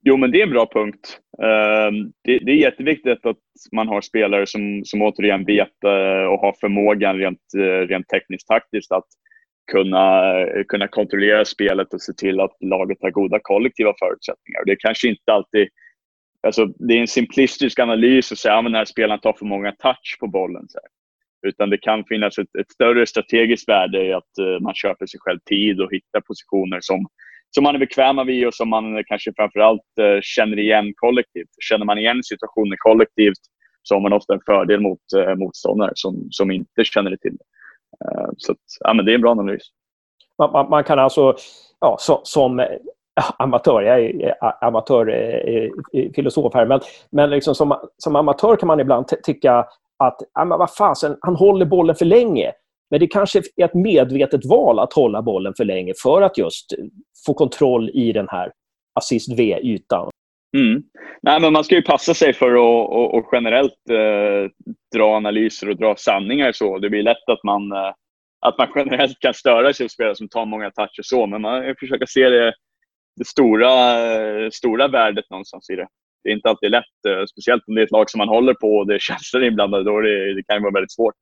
Jo, 0.04 0.18
men 0.18 0.32
det 0.32 0.40
är 0.40 0.44
en 0.44 0.50
bra 0.50 0.66
punkt. 0.74 1.20
Ehm, 1.44 2.12
det, 2.24 2.40
det, 2.40 2.52
är 2.52 2.56
jätteviktigt 2.56 3.26
att 3.26 3.38
man 3.72 3.88
har 3.88 4.02
spelare 4.02 4.48
som, 4.48 4.82
som 4.86 5.02
återigen 5.02 5.46
vet 5.46 5.84
eh, 5.84 6.26
och 6.32 6.40
har 6.40 6.56
förmågan 6.62 7.18
rent, 7.18 7.54
eh, 7.58 7.88
rent 7.88 8.08
tekniskt 8.08 8.48
taktiskt 8.48 8.92
att 8.92 9.08
kunna, 9.72 10.34
kunna 10.68 10.88
kontrollera 10.88 11.46
spelet 11.46 11.94
och 11.94 12.02
se 12.02 12.14
till 12.14 12.40
att 12.40 12.58
laget 12.60 12.98
har 13.02 13.12
goda 13.12 13.40
kollektiva 13.42 13.94
förutsättningar. 14.00 14.66
Det 14.66 14.72
är 14.72 14.78
kanske 14.80 15.08
inte 15.08 15.34
alltid... 15.34 15.68
Alltså, 16.48 16.66
det 16.66 16.94
är 16.94 17.02
en 17.02 17.08
simplistisk 17.08 17.80
analys 17.80 18.32
att 18.32 18.38
säga 18.38 18.58
att 18.58 18.66
den 18.66 18.76
här 18.76 18.86
spelaren 18.86 19.20
tar 19.20 19.34
för 19.34 19.46
många 19.46 19.72
touch 19.72 20.18
på 20.20 20.28
bollen. 20.28 20.66
Så 20.70 20.80
här. 20.84 20.90
Utan 21.50 21.70
det 21.70 21.78
kan 21.78 22.04
finnas 22.06 22.38
ett, 22.38 22.56
ett, 22.60 22.72
större 22.72 23.06
strategiskt 23.06 23.70
värde 23.70 24.06
i 24.06 24.14
att 24.14 24.34
uh, 24.42 24.60
man 24.60 24.74
köper 24.76 25.06
sig 25.06 25.20
själv 25.20 25.40
tid 25.46 25.82
och 25.82 25.92
hittar 25.92 26.22
positioner 26.22 26.80
som, 26.82 27.06
som 27.50 27.64
man 27.64 27.76
är 27.76 27.80
bekväma 27.80 28.24
vid 28.24 28.48
och 28.48 28.54
som 28.54 28.70
man 28.70 29.04
kanske 29.08 29.34
framförallt 29.36 29.92
uh, 30.02 30.20
känner 30.22 30.60
igen 30.60 30.94
kollektivt. 30.96 31.50
Känner 31.70 31.86
man 31.86 31.98
igen 31.98 32.24
situationer 32.24 32.76
kollektivt 32.80 33.42
så 33.84 33.96
har 33.96 34.02
man 34.02 34.14
ofta 34.14 34.34
en 34.34 34.42
fördel 34.46 34.80
mot 34.80 35.00
uh, 35.16 35.36
motståndare 35.36 35.92
som, 35.96 36.28
som 36.30 36.52
inte 36.52 36.84
känner 36.84 37.12
det 37.12 37.18
till 37.18 37.38
det. 37.38 37.46
Eh, 38.02 38.30
så 38.38 38.52
att, 38.52 38.58
ja, 38.80 38.94
men 38.94 39.06
det 39.06 39.12
är 39.12 39.16
en 39.16 39.22
bra 39.22 39.32
analys. 39.32 39.64
Man, 40.38 40.52
man, 40.52 40.70
man 40.70 40.84
kan 40.84 41.00
alltså, 41.00 41.36
ja, 41.80 41.98
så, 42.00 42.22
som 42.24 42.60
eh, 42.60 42.68
amatör, 43.38 43.82
jag 43.82 44.00
är 44.02 44.36
amatörfilosof 44.66 46.56
eh, 46.56 46.60
här, 46.60 46.66
men, 46.66 46.80
men 47.10 47.30
liksom 47.30 47.56
som, 47.56 47.78
som 47.98 48.16
amatör 48.16 48.56
kan 48.56 48.68
man 48.68 48.80
ibland 48.80 49.08
tycka 49.24 49.68
att 50.04 50.22
ja, 50.34 50.46
men 50.46 50.60
vad 50.60 50.74
fasen, 50.74 51.18
han 51.22 51.36
håller 51.36 51.66
bollen 51.66 51.96
för 51.96 52.06
länge. 52.06 52.52
Men 52.90 53.00
det 53.00 53.08
kanske 53.08 53.42
är 53.56 53.66
ett 53.66 53.74
medvetet 53.74 54.46
val 54.46 54.80
att 54.80 54.94
hålla 54.94 55.22
bollen 55.22 55.54
för 55.58 55.66
länge 55.66 55.94
för 56.04 56.22
att 56.22 56.38
just 56.38 56.74
få 57.26 57.34
kontroll 57.34 57.90
i 57.90 58.12
den 58.12 58.28
här 58.30 58.52
assist-V-ytan. 59.00 60.10
Mm. 60.58 60.84
Nej, 61.22 61.42
men 61.42 61.54
man 61.54 61.64
ska 61.64 61.76
ju 61.76 61.82
passa 61.82 62.14
sig 62.14 62.34
för 62.34 62.52
att 62.52 62.60
och, 62.60 63.14
och 63.14 63.30
generellt 63.32 63.90
eh, 63.90 64.52
dra 64.96 65.16
analyser 65.16 65.70
och 65.70 65.78
dra 65.78 65.96
sanningar. 65.96 66.52
så. 66.52 66.78
Det 66.78 66.90
blir 66.90 67.04
lätt 67.04 67.30
att 67.30 67.44
man, 67.44 67.72
eh, 67.72 67.94
att 68.46 68.58
man 68.58 68.68
generellt 68.76 69.20
kan 69.20 69.34
störa 69.34 69.74
sig 69.74 69.86
på 69.86 69.90
spelare 69.90 70.16
som 70.16 70.30
tar 70.30 70.46
många 70.46 70.72
toucher 70.72 71.02
så, 71.02 71.28
men 71.28 71.42
man 71.42 71.76
försöker 71.80 72.06
se 72.06 72.30
det, 72.30 72.54
det 73.16 73.26
stora, 73.26 73.72
eh, 74.12 74.50
stora 74.50 74.88
värdet 74.88 75.30
någonstans 75.30 75.70
i 75.70 75.76
det. 75.76 75.88
Det 76.24 76.30
är 76.30 76.34
inte 76.34 76.50
alltid 76.50 76.72
lätt, 76.72 77.06
eh, 77.08 77.26
speciellt 77.26 77.64
om 77.68 77.76
det 77.76 77.82
är 77.82 77.86
ett 77.86 77.92
lag 77.92 78.10
som 78.10 78.18
man 78.18 78.30
håller 78.30 78.54
på 78.54 78.76
och 78.78 78.88
det 78.88 78.96
är 78.96 79.00
känslor 79.10 79.44
inblandade. 79.44 79.84
Då 79.84 80.02
det, 80.02 80.34
det 80.36 80.44
kan 80.44 80.62
vara 80.62 80.74
väldigt 80.74 80.92
svårt. 80.92 81.16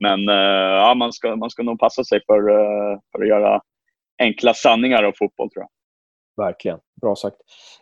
Men 0.00 0.28
eh, 0.28 0.74
ja, 0.82 0.94
man, 0.94 1.12
ska, 1.12 1.36
man 1.36 1.50
ska 1.50 1.62
nog 1.62 1.78
passa 1.78 2.04
sig 2.04 2.20
för, 2.26 2.50
eh, 2.50 2.98
för 3.12 3.22
att 3.22 3.28
göra 3.28 3.60
enkla 4.18 4.54
sanningar 4.54 5.02
av 5.02 5.12
fotboll, 5.18 5.50
tror 5.50 5.62
jag. 5.62 5.70
Verkligen. 6.36 6.78
Bra 7.00 7.16
sagt. 7.16 7.36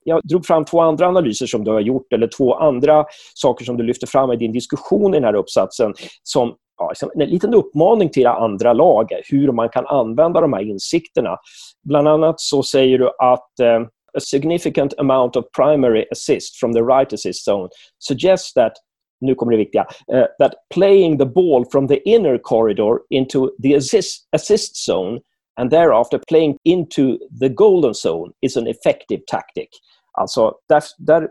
Jag 0.04 0.20
drog 0.24 0.46
fram 0.46 0.64
två 0.64 0.80
andra 0.80 1.06
analyser 1.06 1.46
som 1.46 1.64
du 1.64 1.70
har 1.70 1.80
gjort, 1.80 2.12
eller 2.12 2.28
två 2.28 2.54
andra 2.54 3.04
saker 3.34 3.64
som 3.64 3.76
du 3.76 3.82
lyfter 3.82 4.06
fram 4.06 4.32
i 4.32 4.36
din 4.36 4.52
diskussion 4.52 5.14
i 5.14 5.16
den 5.16 5.24
här 5.24 5.34
uppsatsen, 5.34 5.94
som 6.22 6.54
ja, 6.78 6.92
en 7.14 7.28
liten 7.28 7.54
uppmaning 7.54 8.10
till 8.10 8.26
andra 8.26 8.72
lag, 8.72 9.08
hur 9.30 9.52
man 9.52 9.68
kan 9.68 9.86
använda 9.86 10.40
de 10.40 10.52
här 10.52 10.70
insikterna. 10.70 11.36
Bland 11.82 12.08
annat 12.08 12.40
så 12.40 12.62
säger 12.62 12.98
du 12.98 13.10
att 13.18 13.60
eh, 13.60 13.80
a 14.16 14.20
significant 14.20 14.94
amount 14.98 15.36
of 15.36 15.44
primary 15.56 16.06
assist 16.12 16.56
from 16.60 16.72
the 16.72 16.82
right 16.82 17.12
assist 17.12 17.44
zone 17.44 17.68
suggests 17.98 18.54
that 18.54 18.72
nu 19.20 19.34
kommer 19.34 19.52
det 19.52 19.58
viktiga, 19.58 19.86
uh, 20.12 20.26
that 20.38 20.54
playing 20.74 21.18
the 21.18 21.26
ball 21.26 21.64
from 21.72 21.88
the 21.88 21.96
inner 21.96 22.38
corridor 22.38 22.98
into 23.10 23.50
the 23.62 23.74
assist, 23.74 24.28
assist 24.32 24.76
zone 24.86 25.20
and 25.56 25.70
thereafter 25.70 26.20
playing 26.28 26.58
into 26.64 27.18
the 27.40 27.48
golden 27.48 27.94
zone 27.94 28.32
is 28.40 28.56
an 28.56 28.66
effective 28.66 29.22
tactic. 29.26 29.68
Alltså, 30.12 30.54
där, 30.68 30.82
där 30.98 31.28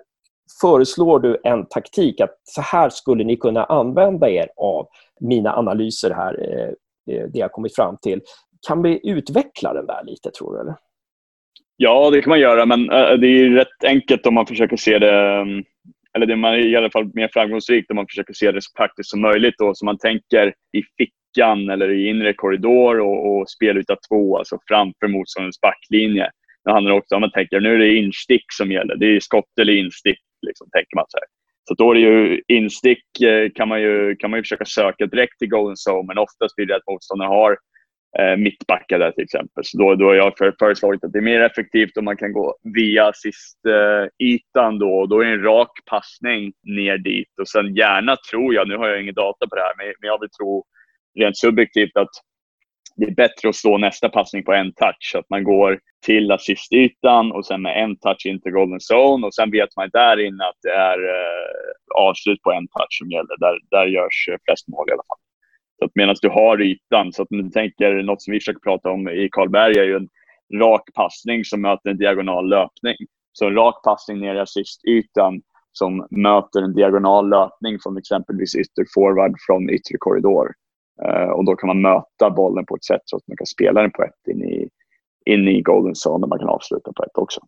föreslår 0.62 1.20
du 1.20 1.42
en 1.44 1.66
taktik 1.66 2.22
att 2.22 2.40
så 2.44 2.62
här 2.62 2.90
skulle 2.90 3.24
ni 3.24 3.38
kunna 3.38 3.64
använda 3.64 4.30
er 4.30 4.48
av 4.58 4.88
mina 5.20 5.56
analyser 5.56 6.12
här, 6.12 6.40
eh, 6.42 6.68
eh 7.16 7.28
det 7.28 7.40
jag 7.40 7.52
kommit 7.52 7.76
fram 7.76 7.98
till. 8.02 8.22
Kan 8.68 8.82
vi 8.82 9.10
utveckla 9.10 9.74
den 9.74 9.86
där 9.86 10.04
lite, 10.04 10.32
tror 10.32 10.54
du? 10.54 10.62
Eller? 10.62 10.76
Ja, 11.78 12.10
det 12.10 12.22
kan 12.22 12.30
man 12.30 12.40
göra, 12.40 12.66
men 12.66 12.92
äh, 12.92 13.14
det 13.14 13.28
är 13.28 13.50
rätt 13.50 13.84
enkelt 13.84 14.26
om 14.26 14.34
man 14.34 14.46
försöker 14.46 14.78
se 14.78 15.00
det 15.00 15.42
mm, 15.42 15.64
eller 16.14 16.26
det 16.26 16.34
är 16.34 16.68
i 16.68 16.76
alla 16.76 16.90
fall 16.90 17.12
mer 17.14 17.30
framgångsrikt 17.34 17.92
om 17.92 17.96
man 17.96 18.08
försöker 18.08 18.34
se 18.34 18.52
det 18.52 18.62
så 18.62 18.72
praktiskt 18.78 19.10
som 19.10 19.22
möjligt. 19.22 19.56
Då, 19.58 19.76
så 19.76 19.86
man 19.86 19.98
tänker 19.98 20.48
i 20.48 20.84
fickan 21.34 21.70
eller 21.70 21.92
i 21.92 22.08
inre 22.10 22.34
korridor 22.34 23.00
och, 23.00 23.32
och 23.32 23.50
spelyta 23.50 23.96
två, 24.10 24.38
alltså 24.38 24.58
framför 24.68 25.08
motståndarens 25.08 25.62
backlinje. 25.62 26.30
Det 26.66 26.72
handlar 26.72 26.92
också 26.92 27.16
om 27.16 27.22
man 27.22 27.32
tänker 27.32 27.60
nu 27.60 27.74
är 27.74 27.78
det 27.78 27.96
instick 27.96 28.46
som 28.52 28.72
gäller. 28.72 28.96
Det 28.96 29.06
är 29.06 29.20
skott 29.20 29.60
eller 29.62 29.74
instick, 29.74 30.20
liksom, 30.48 30.68
tänker 30.72 30.96
man 30.96 31.06
så 31.08 31.18
här. 31.18 31.28
Så 31.68 31.74
då 31.74 31.92
är 31.92 31.96
det 31.96 32.02
ju 32.02 32.42
instick 32.48 33.22
eh, 33.22 33.50
kan 33.56 33.68
man 33.68 33.82
ju, 33.82 34.16
kan 34.16 34.30
man 34.30 34.40
ju 34.40 34.44
försöka 34.44 34.66
söka 34.66 35.06
direkt 35.06 35.40
till 35.40 35.50
golden 35.50 35.76
zone, 35.90 36.08
men 36.08 36.18
oftast 36.18 36.56
blir 36.56 36.66
det 36.66 36.76
att 36.76 36.88
motståndaren 36.92 37.32
har 37.32 37.58
eh, 38.20 38.38
mittbackar 38.38 39.00
där 39.00 39.12
till 39.12 39.24
exempel. 39.24 39.64
Så 39.64 39.78
då, 39.78 39.96
då 39.96 40.06
har 40.06 40.16
jag 40.16 40.38
för, 40.38 40.56
föreslagit 40.60 41.04
att 41.04 41.14
det 41.14 41.20
är 41.20 41.22
mer 41.22 41.42
effektivt 41.42 41.98
om 41.98 42.06
man 42.06 42.18
kan 42.18 42.34
gå 42.34 42.56
via 42.76 43.08
assist-ytan 43.08 44.74
eh, 44.74 44.80
då. 44.80 45.06
Då 45.06 45.22
är 45.22 45.26
det 45.26 45.32
en 45.32 45.44
rak 45.44 45.72
passning 45.86 46.54
ner 46.64 46.98
dit 46.98 47.40
och 47.42 47.48
sen 47.48 47.76
gärna 47.76 48.16
tror 48.32 48.54
jag, 48.54 48.68
nu 48.68 48.78
har 48.78 48.88
jag 48.88 49.02
ingen 49.02 49.14
data 49.14 49.48
på 49.48 49.56
det 49.56 49.62
här, 49.62 49.74
men, 49.78 49.94
men 50.00 50.08
jag 50.08 50.20
vill 50.22 50.30
tro 50.30 50.66
rent 51.20 51.38
subjektivt 51.38 51.98
att 51.98 52.10
det 52.96 53.06
är 53.06 53.16
bättre 53.16 53.50
att 53.50 53.56
slå 53.56 53.78
nästa 53.78 54.10
passning 54.10 54.44
på 54.44 54.54
en 54.54 54.74
touch. 54.74 55.16
Att 55.16 55.30
man 55.30 55.44
går 55.44 55.80
till 56.06 56.32
assistytan 56.32 57.32
och 57.32 57.46
sen 57.46 57.62
med 57.62 57.84
en 57.84 57.96
touch 57.98 58.26
in 58.26 58.42
till 58.42 58.52
golden 58.52 58.80
zone 58.92 59.28
och 59.28 59.34
sen 59.34 59.52
vet 59.52 59.70
man 59.78 59.90
där 59.94 60.26
inne 60.28 60.44
att 60.44 60.60
det 60.62 60.72
är 60.72 60.98
eh, 60.98 62.06
avslut 62.08 62.42
på 62.42 62.52
en 62.52 62.68
touch 62.68 62.98
som 63.00 63.12
gäller. 63.12 63.38
Där, 63.40 63.60
där 63.70 63.86
görs 63.86 64.28
eh, 64.32 64.38
flest 64.46 64.68
mål 64.68 64.90
i 64.90 64.92
alla 64.92 65.04
fall. 65.08 65.18
Så 65.80 65.86
att 65.86 65.92
medan 65.96 66.16
du 66.22 66.30
har 66.30 66.62
ytan, 66.62 67.14
så 67.14 67.22
att 67.22 67.28
du 67.30 67.50
tänker 67.50 68.04
något 68.04 68.22
som 68.22 68.32
vi 68.32 68.40
försöker 68.40 68.60
prata 68.60 68.90
om 68.90 69.10
i 69.10 69.30
Karlberg 69.32 69.80
är 69.80 69.84
ju 69.84 69.96
en 69.96 70.10
rak 70.60 70.90
passning 70.94 71.46
som 71.46 71.62
möter 71.62 71.90
en 71.90 71.98
diagonal 71.98 72.50
löpning. 72.50 72.96
Så 73.34 73.48
en 73.48 73.56
rak 73.56 73.84
passning 73.84 74.20
ner 74.20 74.36
i 74.36 74.40
assistytan 74.40 75.42
som 75.72 76.08
möter 76.12 76.62
en 76.62 76.74
diagonal 76.74 77.30
löpning 77.30 77.78
från 77.84 77.98
exempelvis 77.98 78.56
ytterforward 78.56 79.36
från 79.48 79.70
yttre 79.70 79.98
korridor. 80.00 80.54
Uh, 81.02 81.30
och 81.30 81.46
då 81.46 81.56
kan 81.56 81.68
man 81.68 81.82
möta 81.82 82.30
bollen 82.30 82.66
på 82.66 82.76
ett 82.76 82.84
sätt 82.84 83.02
så 83.06 83.18
att 83.18 83.28
man 83.28 83.38
kan 83.38 83.46
spela 83.46 83.82
den 83.82 83.92
på 83.92 84.04
ett 84.04 84.28
in 84.28 84.44
i, 84.44 84.70
in 85.26 85.48
i 85.48 85.62
golden 85.62 85.94
zone 86.06 86.24
och 86.24 86.30
man 86.30 86.40
kan 86.40 86.50
avsluta 86.50 86.94
på 86.94 87.04
ett 87.04 87.18
också. 87.18 87.42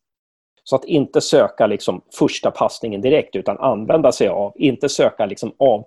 Så 0.64 0.76
att 0.76 0.86
inte 0.86 1.22
söka 1.22 1.68
liksom 1.68 2.02
första 2.20 2.52
passningen 2.52 3.02
direkt 3.02 3.36
utan 3.36 3.58
använda 3.58 4.12
sig 4.12 4.28
av, 4.28 4.54
inte 4.56 4.90
söka 4.90 5.26
liksom 5.26 5.52
av 5.60 5.86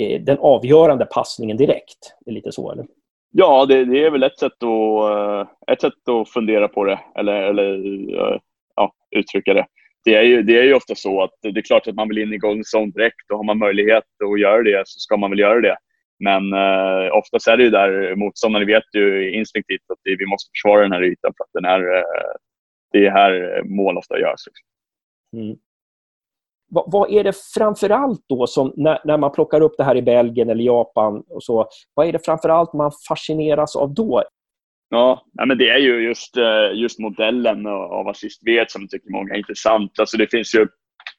eh, 0.00 0.20
den 0.20 0.38
avgörande 0.38 1.06
passningen 1.06 1.56
direkt. 1.56 2.14
Det 2.20 2.30
är 2.30 2.34
lite 2.34 2.52
så 2.52 2.72
eller? 2.72 2.86
Ja, 3.32 3.66
det, 3.66 3.84
det, 3.84 4.04
är 4.04 4.10
väl 4.10 4.22
ett 4.22 4.38
sätt, 4.38 4.62
att, 4.62 5.10
eh, 5.10 5.72
ett 5.72 5.80
sätt 5.80 6.08
att 6.08 6.28
fundera 6.28 6.68
på 6.68 6.84
det 6.84 7.00
eller, 7.14 7.42
eller 7.42 8.40
ja, 8.76 8.92
uttrycka 9.10 9.54
det. 9.54 9.66
Det 10.04 10.14
är, 10.14 10.22
ju, 10.22 10.42
det 10.42 10.58
är 10.58 10.62
ju 10.62 10.74
ofta 10.74 10.94
så 10.94 11.22
att 11.22 11.30
det 11.42 11.48
är 11.48 11.62
klart 11.62 11.86
att 11.86 11.94
man 11.94 12.08
vill 12.08 12.18
in 12.18 12.32
i 12.32 12.38
golden 12.38 12.64
zone 12.74 12.92
direkt 12.92 13.30
och 13.30 13.36
har 13.36 13.44
man 13.44 13.58
möjlighet 13.58 14.04
att 14.24 14.40
göra 14.40 14.62
det 14.62 14.82
så 14.86 15.00
ska 15.00 15.16
man 15.16 15.30
väl 15.30 15.38
göra 15.38 15.60
det. 15.60 15.76
Men 16.20 16.52
eh, 16.52 17.16
oftast 17.16 17.48
är 17.48 17.56
det 17.56 17.62
ju 17.62 17.70
där 17.70 18.16
motståndaren 18.16 18.66
vet 18.66 18.94
ju 18.94 19.32
instinktivt 19.32 19.90
att 19.92 19.98
vi 20.04 20.26
måste 20.26 20.50
försvara 20.54 20.82
den 20.82 20.92
här 20.92 21.04
ytan 21.04 21.32
för 21.36 21.44
att 21.44 21.50
den 21.52 21.64
är, 21.64 21.96
eh, 21.96 22.32
det 22.92 23.06
är 23.06 23.10
här 23.10 23.62
mål 23.64 23.98
ofta 23.98 24.18
görs. 24.18 24.40
Liksom. 24.46 24.66
Mm. 25.42 25.56
Vad, 26.72 26.92
vad, 26.92 27.12
är 27.12 27.24
det 27.24 27.36
framför 27.54 27.90
allt 27.90 28.24
då 28.28 28.46
som 28.46 28.72
när, 28.76 28.98
när, 29.04 29.18
man 29.18 29.32
plockar 29.32 29.60
upp 29.60 29.74
det 29.78 29.84
här 29.84 29.96
i 29.96 30.02
Belgien 30.02 30.50
eller 30.50 30.64
Japan 30.64 31.24
och 31.28 31.42
så, 31.42 31.68
vad 31.94 32.08
är 32.08 32.12
det 32.12 32.24
framför 32.24 32.48
allt 32.48 32.72
man 32.72 32.92
fascineras 33.08 33.76
av 33.76 33.94
då? 33.94 34.22
Ja, 34.88 35.26
men 35.46 35.58
det 35.58 35.68
är 35.68 35.78
ju 35.78 36.00
just, 36.00 36.36
eh, 36.36 36.72
just 36.74 36.98
modellen 36.98 37.66
av 37.66 38.08
assistvet 38.08 38.70
som 38.70 38.88
tycker 38.88 39.10
många 39.10 39.34
är 39.34 39.38
intressant. 39.38 39.98
Alltså 39.98 40.16
det 40.16 40.30
finns 40.30 40.54
ju 40.54 40.66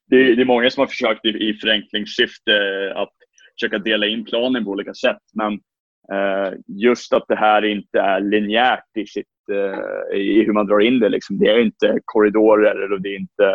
det 0.07 0.15
är, 0.15 0.35
det 0.35 0.41
är 0.41 0.45
många 0.45 0.69
som 0.69 0.81
har 0.81 0.87
försökt 0.87 1.25
i, 1.25 1.29
i 1.29 1.53
förenklingssyfte 1.53 2.53
att 2.95 3.13
försöka 3.59 3.77
dela 3.77 4.05
in 4.05 4.25
planen 4.25 4.65
på 4.65 4.71
olika 4.71 4.93
sätt. 4.93 5.21
Men 5.33 5.53
eh, 6.13 6.53
just 6.67 7.13
att 7.13 7.25
det 7.27 7.35
här 7.35 7.65
inte 7.65 7.99
är 7.99 8.19
linjärt 8.19 8.97
i, 8.97 9.05
sitt, 9.05 9.27
eh, 9.51 10.17
i 10.19 10.43
hur 10.45 10.53
man 10.53 10.67
drar 10.67 10.79
in 10.79 10.99
det. 10.99 11.09
Liksom. 11.09 11.37
Det 11.37 11.49
är 11.49 11.59
inte 11.59 11.99
korridorer 12.05 12.83
eller 12.83 12.97
det 12.97 13.09
är 13.09 13.19
inte, 13.19 13.45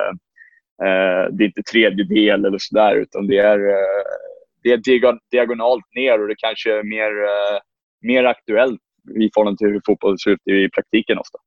eh, 0.83 1.33
det 1.33 1.45
är 1.45 1.47
inte 1.47 1.63
tredjedel 1.73 2.45
eller 2.45 2.59
sådär 2.61 2.95
utan 2.97 3.27
det 3.27 3.39
är, 3.39 3.59
eh, 3.59 4.07
det 4.63 4.73
är 4.73 5.19
diagonalt 5.31 5.85
ner 5.95 6.23
och 6.23 6.29
det 6.29 6.37
kanske 6.39 6.79
är 6.79 6.83
mer, 6.83 7.23
eh, 7.25 7.59
mer 8.03 8.25
aktuellt 8.25 8.81
i 9.21 9.31
förhållande 9.35 9.59
till 9.59 9.67
hur 9.67 9.81
fotboll 9.87 10.19
ser 10.19 10.31
ut 10.31 10.47
i 10.47 10.71
praktiken 10.71 11.19
ofta. 11.19 11.39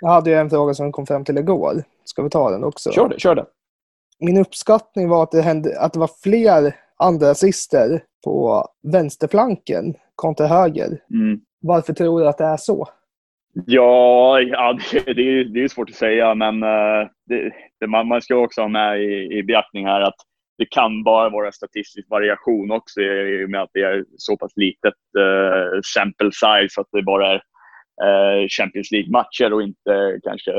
Jag 0.00 0.08
hade 0.08 0.36
en 0.36 0.50
fråga 0.50 0.74
som 0.74 0.92
kom 0.92 1.06
fram 1.06 1.24
till 1.24 1.38
igår. 1.38 1.82
Ska 2.04 2.22
vi 2.22 2.30
ta 2.30 2.50
den 2.50 2.64
också? 2.64 2.92
Kör 2.92 3.08
det. 3.08 3.20
Kör 3.20 3.34
det. 3.34 3.46
Min 4.20 4.36
uppskattning 4.36 5.08
var 5.08 5.22
att 5.22 5.30
det, 5.30 5.42
hände, 5.42 5.80
att 5.80 5.92
det 5.92 5.98
var 5.98 6.10
fler 6.22 6.76
andra 7.00 7.30
assister 7.30 8.02
på 8.24 8.64
vänsterflanken 8.92 9.94
kontra 10.14 10.46
höger. 10.46 10.86
Mm. 11.14 11.40
Varför 11.60 11.92
tror 11.92 12.20
du 12.20 12.28
att 12.28 12.38
det 12.38 12.44
är 12.44 12.56
så? 12.56 12.88
Ja, 13.66 14.40
ja 14.40 14.78
det, 14.92 15.12
det, 15.12 15.22
är, 15.22 15.44
det 15.44 15.64
är 15.64 15.68
svårt 15.68 15.90
att 15.90 15.96
säga, 15.96 16.34
men 16.34 16.62
uh, 16.62 17.08
det, 17.26 17.86
man, 17.86 18.08
man, 18.08 18.22
ska 18.22 18.36
också 18.36 18.60
ha 18.60 18.68
med 18.68 19.02
i, 19.02 19.38
i 19.38 19.42
beaktning 19.42 19.86
här 19.86 20.00
att 20.00 20.14
det 20.58 20.66
kan 20.66 21.04
bara 21.04 21.28
vara 21.28 21.52
statistisk 21.52 22.10
variation 22.10 22.70
också 22.70 23.00
i 23.00 23.44
och 23.44 23.50
med 23.50 23.62
att 23.62 23.70
det 23.72 23.82
är 23.82 24.04
så 24.16 24.36
pass 24.36 24.52
litet 24.56 24.94
uh, 25.18 25.80
sample 25.94 26.30
size 26.32 26.80
att 26.80 26.88
det 26.92 27.02
bara 27.02 27.32
är 27.32 27.42
uh, 28.04 28.48
Champions 28.48 28.90
League-matcher 28.90 29.52
och 29.52 29.62
inte 29.62 30.20
kanske 30.22 30.52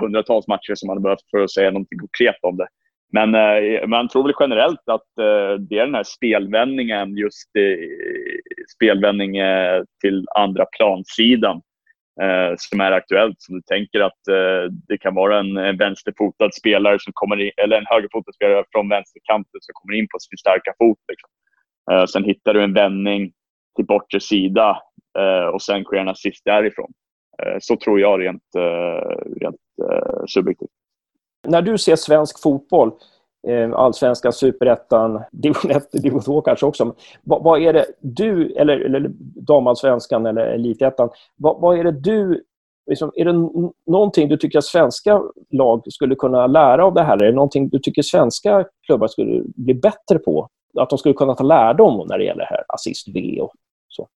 hundratals 0.00 0.48
matcher 0.48 0.74
som 0.74 0.86
man 0.86 1.02
behövt 1.02 1.30
för 1.30 1.38
att 1.38 1.52
säga 1.52 1.70
något 1.70 1.88
konkret 2.00 2.38
om 2.42 2.56
det. 2.56 2.68
Men 3.12 3.34
eh, 3.34 3.86
man 3.86 4.08
tror 4.08 4.22
väl 4.22 4.34
generellt 4.40 4.88
att 4.88 5.18
eh, 5.20 5.60
det 5.60 5.78
är 5.78 5.86
den 5.86 5.94
här 5.94 6.04
spelvändningen, 6.04 7.16
just 7.16 7.56
eh, 7.58 7.78
spelvändning 8.76 9.36
eh, 9.36 9.82
till 10.00 10.24
andra 10.36 10.66
plansidan 10.76 11.56
eh, 12.22 12.54
som 12.56 12.80
är 12.80 12.92
aktuellt. 12.92 13.36
Så 13.38 13.52
du 13.52 13.62
tänker 13.62 14.00
att 14.00 14.28
eh, 14.28 14.72
det 14.88 14.98
kan 14.98 15.14
vara 15.14 15.38
en, 15.38 15.56
en 15.56 15.76
vänsterfotad 15.76 16.50
spelare 16.52 16.98
som 17.00 17.12
kommer 17.12 17.40
in, 17.40 17.50
eller 17.56 17.76
en 17.78 17.86
högerfotad 17.86 18.32
spelare 18.32 18.64
från 18.72 18.88
vänsterkanten 18.88 19.60
som 19.60 19.72
kommer 19.74 19.98
in 19.98 20.08
på 20.08 20.18
sin 20.18 20.38
starka 20.38 20.74
fot. 20.78 20.98
Liksom. 21.08 21.30
Eh, 21.90 22.06
sen 22.06 22.24
hittar 22.24 22.54
du 22.54 22.62
en 22.62 22.74
vändning 22.74 23.32
till 23.76 23.86
bortre 23.86 24.20
sida 24.20 24.78
eh, 25.18 25.46
och 25.46 25.62
sen 25.62 25.84
sker 25.84 25.96
en 25.96 26.08
assist 26.08 26.44
därifrån. 26.44 26.92
Eh, 27.42 27.56
så 27.60 27.76
tror 27.76 28.00
jag 28.00 28.20
rent, 28.20 28.54
eh, 28.56 29.16
rent 29.40 29.56
subjektivt 30.26 30.70
när 31.46 31.62
du 31.62 31.78
ser 31.78 31.96
svensk 31.96 32.42
fotboll, 32.42 32.92
eh, 33.48 33.72
allsvenskan, 33.72 34.32
superettan, 34.32 35.22
division 35.32 35.70
1, 35.70 35.92
division 35.92 36.22
2 36.22 36.40
kanske 36.40 36.66
också. 36.66 36.94
Vad, 37.22 37.42
vad, 37.42 37.62
är 37.62 37.72
det 37.72 37.86
du, 38.00 38.52
eller, 38.52 38.78
eller 38.78 39.10
damallsvenskan 39.46 40.26
eller 40.26 40.46
elitettan, 40.46 41.10
vad, 41.36 41.60
vad 41.60 41.78
är 41.78 41.84
det 41.84 42.00
du 42.00 42.44
Liksom, 42.90 43.12
är 43.14 43.24
det 43.24 43.32
någonting 43.86 44.28
du 44.28 44.36
tycker 44.36 44.58
att 44.58 44.64
svenska 44.64 45.22
lag 45.50 45.82
skulle 45.88 46.14
kunna 46.14 46.46
lära 46.46 46.84
av 46.84 46.94
det 46.94 47.02
här? 47.02 47.22
Är 47.22 47.26
det 47.26 47.32
någonting 47.32 47.68
du 47.68 47.78
tycker 47.78 48.02
svenska 48.02 48.64
klubbar 48.86 49.08
skulle 49.08 49.42
bli 49.44 49.74
bättre 49.74 50.18
på? 50.24 50.48
Att 50.78 50.90
de 50.90 50.98
skulle 50.98 51.14
kunna 51.14 51.34
ta 51.34 51.44
lärdom 51.44 52.06
när 52.08 52.18
det 52.18 52.24
gäller 52.24 52.44
här 52.44 52.64
assist-V 52.68 53.40
och 53.40 53.52
så? 53.88 54.08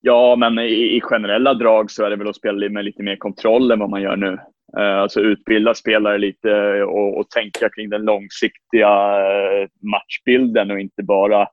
Ja, 0.00 0.36
men 0.36 0.58
i, 0.58 0.96
i, 0.96 1.00
generella 1.00 1.54
drag 1.54 1.90
så 1.90 2.04
är 2.04 2.10
det 2.10 2.16
väl 2.16 2.28
att 2.28 2.36
spela 2.36 2.68
med 2.68 2.84
lite 2.84 3.02
mer 3.02 3.16
kontroll 3.16 3.70
än 3.70 3.78
vad 3.78 3.90
man 3.90 4.02
gör 4.02 4.16
nu. 4.16 4.38
Eh, 4.78 4.98
alltså 4.98 5.20
utbilda 5.20 5.74
spelare 5.74 6.18
lite 6.18 6.82
och, 6.82 7.18
och 7.18 7.30
tänka 7.30 7.68
kring 7.68 7.90
den 7.90 8.02
långsiktiga 8.02 8.88
eh, 8.88 9.68
matchbilden 9.92 10.70
och 10.70 10.80
inte 10.80 11.02
bara 11.02 11.48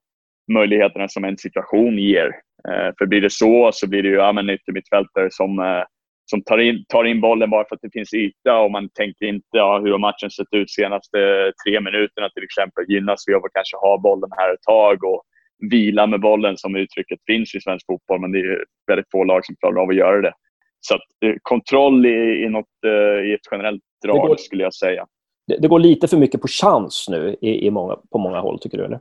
möjligheterna 0.53 1.07
som 1.07 1.23
en 1.23 1.37
situation 1.37 1.97
ger. 1.97 2.25
Eh, 2.69 2.93
för 2.97 3.05
blir 3.05 3.21
det 3.21 3.29
så 3.29 3.71
så 3.73 3.89
blir 3.89 4.03
det 4.03 4.09
ju 4.09 4.15
ja, 4.15 4.53
yttermittfältare 4.53 5.27
som, 5.31 5.83
som 6.25 6.43
tar, 6.43 6.57
in, 6.57 6.85
tar 6.87 7.03
in 7.05 7.21
bollen 7.21 7.49
bara 7.49 7.65
för 7.67 7.75
att 7.75 7.81
det 7.81 7.93
finns 7.93 8.13
yta 8.13 8.59
och 8.59 8.71
man 8.71 8.89
tänker 8.89 9.25
inte 9.25 9.47
ja, 9.51 9.79
hur 9.79 9.91
har 9.91 9.99
matchen 9.99 10.29
sett 10.29 10.47
ut 10.51 10.71
senaste 10.71 11.17
tre 11.65 11.81
minuterna 11.81 12.29
till 12.29 12.43
exempel. 12.43 12.85
Gynnas 12.87 13.23
vi 13.27 13.33
av 13.33 13.45
att 13.45 13.53
kanske 13.53 13.77
ha 13.77 13.97
bollen 13.97 14.29
här 14.37 14.53
ett 14.53 14.61
tag 14.61 15.03
och 15.03 15.23
vila 15.71 16.07
med 16.07 16.19
bollen 16.19 16.57
som 16.57 16.75
uttrycket 16.75 17.19
finns 17.25 17.55
i 17.55 17.61
svensk 17.61 17.85
fotboll 17.85 18.21
men 18.21 18.31
det 18.31 18.39
är 18.39 18.65
väldigt 18.87 19.11
få 19.11 19.23
lag 19.23 19.45
som 19.45 19.55
klarar 19.55 19.81
av 19.81 19.89
att 19.89 19.95
göra 19.95 20.21
det. 20.21 20.33
Så 20.79 20.95
att, 20.95 21.01
eh, 21.25 21.35
kontroll 21.41 22.05
i, 22.05 22.43
i, 22.43 22.49
något, 22.49 22.65
eh, 22.85 23.29
i 23.29 23.33
ett 23.33 23.47
generellt 23.51 23.81
drag 24.05 24.27
går, 24.27 24.35
skulle 24.35 24.63
jag 24.63 24.73
säga. 24.73 25.05
Det, 25.47 25.57
det, 25.57 25.67
går 25.67 25.79
lite 25.79 26.07
för 26.07 26.17
mycket 26.17 26.41
på 26.41 26.47
chans 26.47 27.05
nu 27.09 27.35
i, 27.41 27.67
i 27.67 27.71
många, 27.71 27.95
på 28.11 28.17
många 28.17 28.39
håll, 28.39 28.59
tycker 28.59 28.77
du? 28.77 28.85
Eller? 28.85 28.99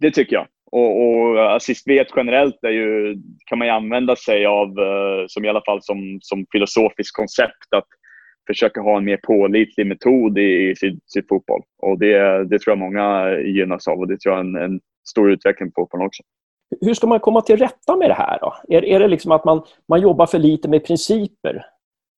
Det 0.00 0.10
tycker 0.10 0.36
jag. 0.36 0.46
Och, 0.72 1.02
och 1.02 1.54
assist-vet 1.56 2.08
generellt 2.16 2.64
är 2.64 2.70
ju, 2.70 3.16
kan 3.46 3.58
man 3.58 3.66
ju 3.66 3.72
använda 3.72 4.16
sig 4.16 4.46
av, 4.46 4.68
eh, 4.68 5.24
som 5.28 5.44
i 5.44 5.48
alla 5.48 5.62
fall 5.66 5.82
som, 5.82 6.18
som 6.22 6.46
filosofiskt 6.52 7.16
koncept, 7.16 7.74
att 7.76 7.86
försöka 8.46 8.80
ha 8.80 8.96
en 8.96 9.04
mer 9.04 9.20
pålitlig 9.26 9.86
metod 9.86 10.38
i, 10.38 10.70
i 10.70 10.76
sitt, 10.76 11.10
sitt 11.10 11.28
fotboll. 11.28 11.62
Och 11.78 11.98
det, 11.98 12.44
det 12.44 12.58
tror 12.58 12.72
jag 12.72 12.78
många 12.78 13.30
gynnas 13.38 13.88
av 13.88 13.98
och 13.98 14.08
det 14.08 14.20
tror 14.20 14.34
jag 14.34 14.46
är 14.46 14.48
en, 14.48 14.56
en 14.56 14.80
stor 15.08 15.30
utveckling 15.30 15.72
på 15.72 15.82
fotbollen 15.82 16.06
också. 16.06 16.22
Hur 16.80 16.94
ska 16.94 17.06
man 17.06 17.20
komma 17.20 17.40
till 17.40 17.56
rätta 17.56 17.96
med 17.96 18.10
det 18.10 18.14
här? 18.14 18.38
Då? 18.40 18.54
Är, 18.68 18.84
är 18.84 19.00
det 19.00 19.08
liksom 19.08 19.32
att 19.32 19.44
man, 19.44 19.62
man 19.88 20.00
jobbar 20.00 20.26
för 20.26 20.38
lite 20.38 20.68
med 20.68 20.84
principer? 20.84 21.66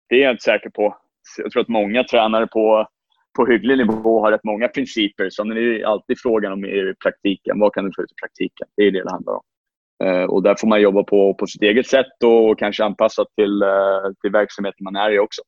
Det 0.09 0.15
är 0.15 0.21
jag 0.21 0.31
inte 0.31 0.43
säker 0.43 0.71
på. 0.71 0.97
Jag 1.39 1.53
tror 1.53 1.63
att 1.63 1.69
många 1.69 2.05
tränare 2.05 2.47
på, 2.47 2.87
på 3.37 3.47
hygglig 3.47 3.79
nivå 3.79 4.21
har 4.21 4.33
rätt 4.33 4.45
många 4.45 4.69
principer. 4.69 5.31
Sen 5.31 5.53
är 5.53 5.85
alltid 5.85 6.21
frågan 6.21 6.53
om 6.53 6.65
i 6.65 6.95
praktiken. 7.03 7.61
Vad 7.61 7.75
kan 7.75 7.85
du 7.85 7.93
få 7.97 8.03
ut 8.03 8.13
i 8.13 8.21
praktiken? 8.23 8.67
Det 8.77 8.83
är 8.83 8.91
det 8.91 9.03
det 9.03 9.11
handlar 9.11 9.33
om. 9.33 9.43
Eh, 10.05 10.25
och 10.25 10.43
där 10.43 10.55
får 10.59 10.69
man 10.69 10.81
jobba 10.81 11.03
på, 11.03 11.35
på 11.35 11.47
sitt 11.47 11.63
eget 11.63 11.87
sätt 11.87 12.23
och 12.25 12.59
kanske 12.59 12.85
anpassa 12.85 13.25
till, 13.37 13.63
eh, 13.63 14.13
till 14.23 14.31
verksamheten 14.31 14.85
man 14.85 14.97
är 14.97 15.11
i 15.11 15.19
också. 15.19 15.43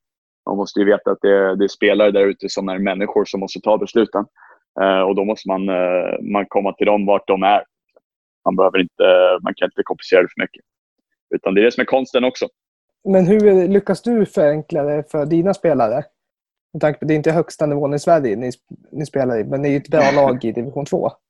Man 0.46 0.56
måste 0.56 0.80
ju 0.80 0.86
veta 0.86 1.10
att 1.10 1.18
det, 1.22 1.56
det 1.56 1.64
är 1.64 1.68
spelare 1.68 2.10
där 2.10 2.26
ute 2.26 2.48
som 2.48 2.68
är 2.68 2.78
människor 2.78 3.24
som 3.24 3.40
måste 3.40 3.60
ta 3.60 3.78
besluten. 3.78 4.24
Eh, 4.80 5.00
och 5.00 5.14
då 5.14 5.24
måste 5.24 5.48
man, 5.48 5.66
man 6.32 6.46
komma 6.48 6.72
till 6.72 6.86
dem 6.86 7.06
vart 7.06 7.28
de 7.28 7.42
är 7.42 7.62
man, 8.44 8.56
behöver 8.56 8.78
inte, 8.78 9.38
man 9.42 9.54
kan 9.56 9.66
inte 9.66 9.82
komplicera 9.82 10.22
det 10.22 10.28
för 10.28 10.42
mycket. 10.42 10.64
Utan 11.34 11.54
det 11.54 11.60
är 11.60 11.64
det 11.64 11.72
som 11.72 11.80
är 11.80 11.84
konsten 11.84 12.24
också. 12.24 12.48
Men 13.08 13.26
hur 13.26 13.68
lyckas 13.68 14.02
du 14.02 14.26
förenkla 14.26 14.82
det 14.82 15.10
för 15.10 15.26
dina 15.26 15.54
spelare? 15.54 16.04
Med 16.72 16.80
tanke 16.80 16.98
på 16.98 17.04
det 17.04 17.14
är 17.14 17.16
inte 17.16 17.32
högsta 17.32 17.66
nivån 17.66 17.94
i 17.94 17.98
Sverige 17.98 18.36
ni, 18.36 18.50
ni 18.92 19.06
spelar 19.06 19.40
i, 19.40 19.44
men 19.44 19.62
det 19.62 19.68
är 19.68 19.76
ett 19.76 19.88
bra 19.88 20.10
lag 20.14 20.44
i 20.44 20.52
division 20.52 20.86
2. 20.86 21.10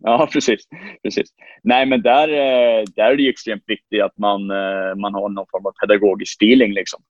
Ja, 0.00 0.28
precis. 0.32 0.60
precis. 1.02 1.28
Nej, 1.62 1.86
men 1.86 2.02
där, 2.02 2.28
eh, 2.28 2.84
där 2.96 3.10
är 3.10 3.16
det 3.16 3.28
extremt 3.28 3.62
viktigt 3.66 4.02
att 4.02 4.18
man, 4.18 4.50
eh, 4.50 4.94
man 4.96 5.14
har 5.14 5.28
någon 5.28 5.46
form 5.50 5.66
av 5.66 5.72
pedagogisk 5.72 6.42
feeling. 6.42 6.72
Liksom. 6.72 7.02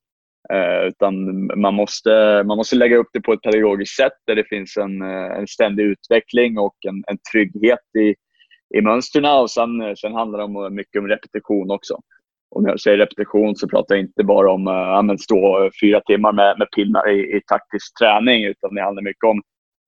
Eh, 0.52 0.86
utan 0.88 1.14
man 1.60 1.74
måste, 1.74 2.42
man 2.46 2.56
måste 2.56 2.76
lägga 2.76 2.96
upp 2.96 3.08
det 3.12 3.20
på 3.20 3.32
ett 3.32 3.42
pedagogiskt 3.42 3.96
sätt 3.96 4.12
där 4.26 4.34
det 4.34 4.44
finns 4.48 4.76
en, 4.76 5.02
en 5.02 5.46
ständig 5.46 5.84
utveckling 5.84 6.58
och 6.58 6.76
en, 6.88 7.04
en 7.06 7.18
trygghet 7.32 7.96
i, 7.98 8.14
i 8.74 8.80
mönstren 8.80 9.24
och 9.24 9.50
sen, 9.50 9.80
eh, 9.80 9.94
sen 9.94 10.14
handlar 10.14 10.38
det 10.38 10.44
om, 10.44 10.56
eh, 10.56 10.70
mycket 10.70 11.00
om 11.00 11.08
repetition 11.08 11.70
också. 11.70 11.98
Och 12.50 12.62
när 12.62 12.70
jag 12.70 12.80
säger 12.80 12.98
repetition 12.98 13.56
så 13.56 13.68
pratar 13.68 13.94
jag 13.94 14.04
inte 14.04 14.24
bara 14.24 14.52
om 14.52 14.66
eh, 14.66 14.72
att 14.72 15.10
äh, 15.10 15.16
stå 15.16 15.70
fyra 15.82 16.00
timmar 16.00 16.32
med, 16.32 16.58
med 16.58 16.70
pinnar 16.70 17.10
i, 17.10 17.36
i 17.36 17.40
taktisk 17.46 17.98
träning 17.98 18.44
utan 18.44 18.74
det 18.74 18.82
handlar 18.82 19.02
mycket 19.02 19.24
om 19.24 19.42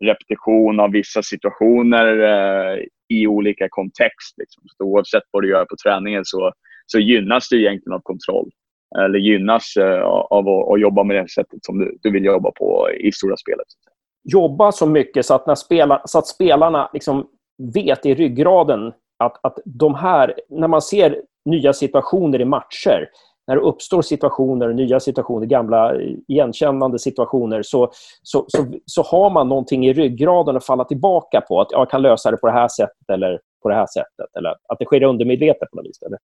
repetition 0.04 0.80
av 0.80 0.90
vissa 0.90 1.22
situationer 1.22 2.06
äh, 2.18 2.78
i 3.08 3.26
olika 3.26 3.66
kontext. 3.70 4.38
Liksom. 4.38 4.62
Så 4.66 4.84
oavsett 4.84 5.22
vad 5.30 5.42
du 5.42 5.50
gör 5.50 5.64
på 5.64 5.76
träningen 5.84 6.24
så, 6.24 6.52
så 6.86 6.98
gynnas 6.98 7.48
du 7.48 7.60
egentligen 7.60 7.94
av 7.94 8.00
kontroll. 8.02 8.50
Eller 8.98 9.18
gynnas 9.18 9.76
uh, 9.76 10.02
av 10.30 10.48
att, 10.48 10.72
att, 10.72 10.80
jobba 10.80 11.04
med 11.04 11.16
det 11.16 11.30
sättet 11.30 11.64
som 11.64 11.78
du, 11.78 11.98
du 12.02 12.10
vill 12.10 12.24
jobba 12.24 12.50
på 12.50 12.90
i 13.00 13.12
stora 13.12 13.36
spelet. 13.36 13.66
Jobba 14.24 14.72
så 14.72 14.86
mycket 14.86 15.26
så 15.26 15.34
att, 15.34 15.46
när 15.46 15.54
spela, 15.54 16.02
så 16.04 16.18
att 16.18 16.26
spelarna 16.26 16.90
liksom 16.92 17.28
vet 17.74 18.06
i 18.06 18.14
ryggraden 18.14 18.92
att, 19.18 19.36
att 19.42 19.58
de 19.64 19.94
här, 19.94 20.34
när 20.48 20.68
man 20.68 20.82
ser 20.82 21.22
nya 21.44 21.72
situationer 21.72 22.40
i 22.40 22.44
matcher, 22.44 23.08
när 23.46 23.56
det 23.56 23.62
uppstår 23.62 24.02
situationer, 24.02 24.72
nya 24.72 25.00
situationer, 25.00 25.46
gamla 25.46 26.00
igenkännande 26.28 26.98
situationer, 26.98 27.62
så, 27.62 27.90
så, 28.22 28.44
så, 28.48 28.66
så, 28.86 29.02
har 29.02 29.30
man 29.30 29.48
någonting 29.48 29.86
i 29.86 29.92
ryggraden 29.92 30.56
att 30.56 30.66
falla 30.66 30.84
tillbaka 30.84 31.40
på. 31.40 31.60
Att 31.60 31.68
jag 31.70 31.90
kan 31.90 32.02
lösa 32.02 32.30
det 32.30 32.36
på 32.36 32.46
det 32.46 32.52
här 32.52 32.68
sättet 32.68 33.10
eller 33.12 33.40
på 33.62 33.68
det 33.68 33.74
här 33.74 33.86
sättet. 33.86 34.36
Eller 34.38 34.50
att 34.50 34.78
det 34.78 34.84
sker 34.84 35.02
undermedvetet 35.02 35.70
på 35.70 35.76
något 35.76 35.86
vis. 35.86 36.02
Eller? 36.02 36.18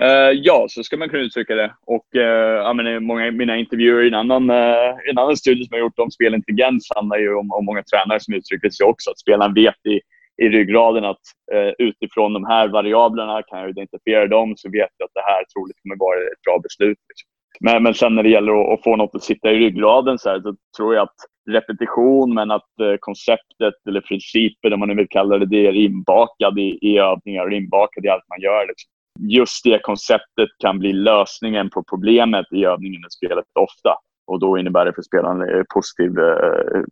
Uh, 0.00 0.40
ja, 0.42 0.66
så 0.68 0.82
ska 0.82 0.96
man 0.96 1.08
kunna 1.08 1.22
uttrycka 1.22 1.54
det. 1.54 1.74
Och 1.86 2.16
eh, 2.16 2.20
uh, 2.20 2.64
jag 2.66 2.76
menar, 2.76 2.94
eh, 2.94 3.00
många 3.00 3.30
mina 3.30 3.56
intervjuer 3.56 4.04
i 4.04 4.08
en 4.08 4.14
annan, 4.14 4.50
uh, 4.50 5.10
en 5.10 5.18
annan 5.18 5.36
studie 5.36 5.64
som 5.64 5.76
jag 5.76 5.80
gjort 5.80 5.98
om 5.98 6.10
spelintelligens 6.10 6.88
handlar 6.94 7.18
ju 7.18 7.34
om, 7.34 7.52
om 7.52 7.64
många 7.64 7.82
tränare 7.82 8.20
som 8.20 8.34
uttrycker 8.34 8.70
sig 8.70 8.86
också. 8.86 9.10
Att 9.10 9.18
spelaren 9.18 9.54
vet 9.54 9.86
i, 9.86 10.00
i 10.42 10.48
ryggraden 10.48 11.04
att 11.04 11.20
eh, 11.52 11.72
utifrån 11.78 12.32
de 12.32 12.44
här 12.44 12.68
variablerna, 12.68 13.42
kan 13.42 13.60
jag 13.60 13.70
identifiera 13.70 14.26
dem, 14.26 14.54
så 14.56 14.70
vet 14.70 14.90
jag 14.96 15.06
att 15.06 15.14
det 15.14 15.30
här 15.32 15.44
troligt 15.54 15.82
kommer 15.82 15.96
vara 15.96 16.18
ett 16.18 16.42
bra 16.46 16.58
beslut. 16.58 16.98
Liksom. 17.08 17.28
Men, 17.60 17.82
men 17.82 17.94
sen 17.94 18.14
när 18.14 18.22
det 18.22 18.28
gäller 18.28 18.52
att, 18.52 18.78
att, 18.78 18.84
få 18.84 18.96
något 18.96 19.14
att 19.14 19.22
sitta 19.22 19.52
i 19.52 19.58
ryggraden 19.58 20.18
så, 20.18 20.28
här, 20.30 20.40
så 20.40 20.56
tror 20.76 20.94
jag 20.94 21.02
att 21.02 21.16
repetition, 21.50 22.34
men 22.34 22.50
att 22.50 22.80
eh, 22.80 22.96
konceptet 23.00 23.74
eller 23.88 24.00
principen, 24.00 24.72
om 24.72 24.80
man 24.80 24.88
nu 24.88 24.94
vill 24.94 25.08
kalla 25.08 25.38
det 25.38 25.46
det, 25.46 25.66
är 25.66 25.72
inbakad 25.72 26.58
i, 26.58 26.78
i 26.82 26.98
övningar 26.98 27.46
och 27.46 27.52
inbakad 27.52 28.04
i 28.04 28.08
allt 28.08 28.28
man 28.28 28.40
gör. 28.40 28.66
Liksom 28.66 28.90
just 29.20 29.64
det 29.64 29.78
konceptet 29.82 30.48
kan 30.58 30.78
bli 30.78 30.92
lösningen 30.92 31.70
på 31.70 31.84
problemet 31.90 32.46
i 32.52 32.64
övningen 32.64 33.00
i 33.00 33.10
spelet 33.10 33.44
ofta. 33.60 33.94
Och 34.26 34.40
då 34.40 34.58
innebär 34.58 34.84
det 34.84 34.92
för 34.92 35.02
spelaren 35.02 35.40
eh, 35.42 35.62
positiv 35.74 36.18
eh, 36.18 36.82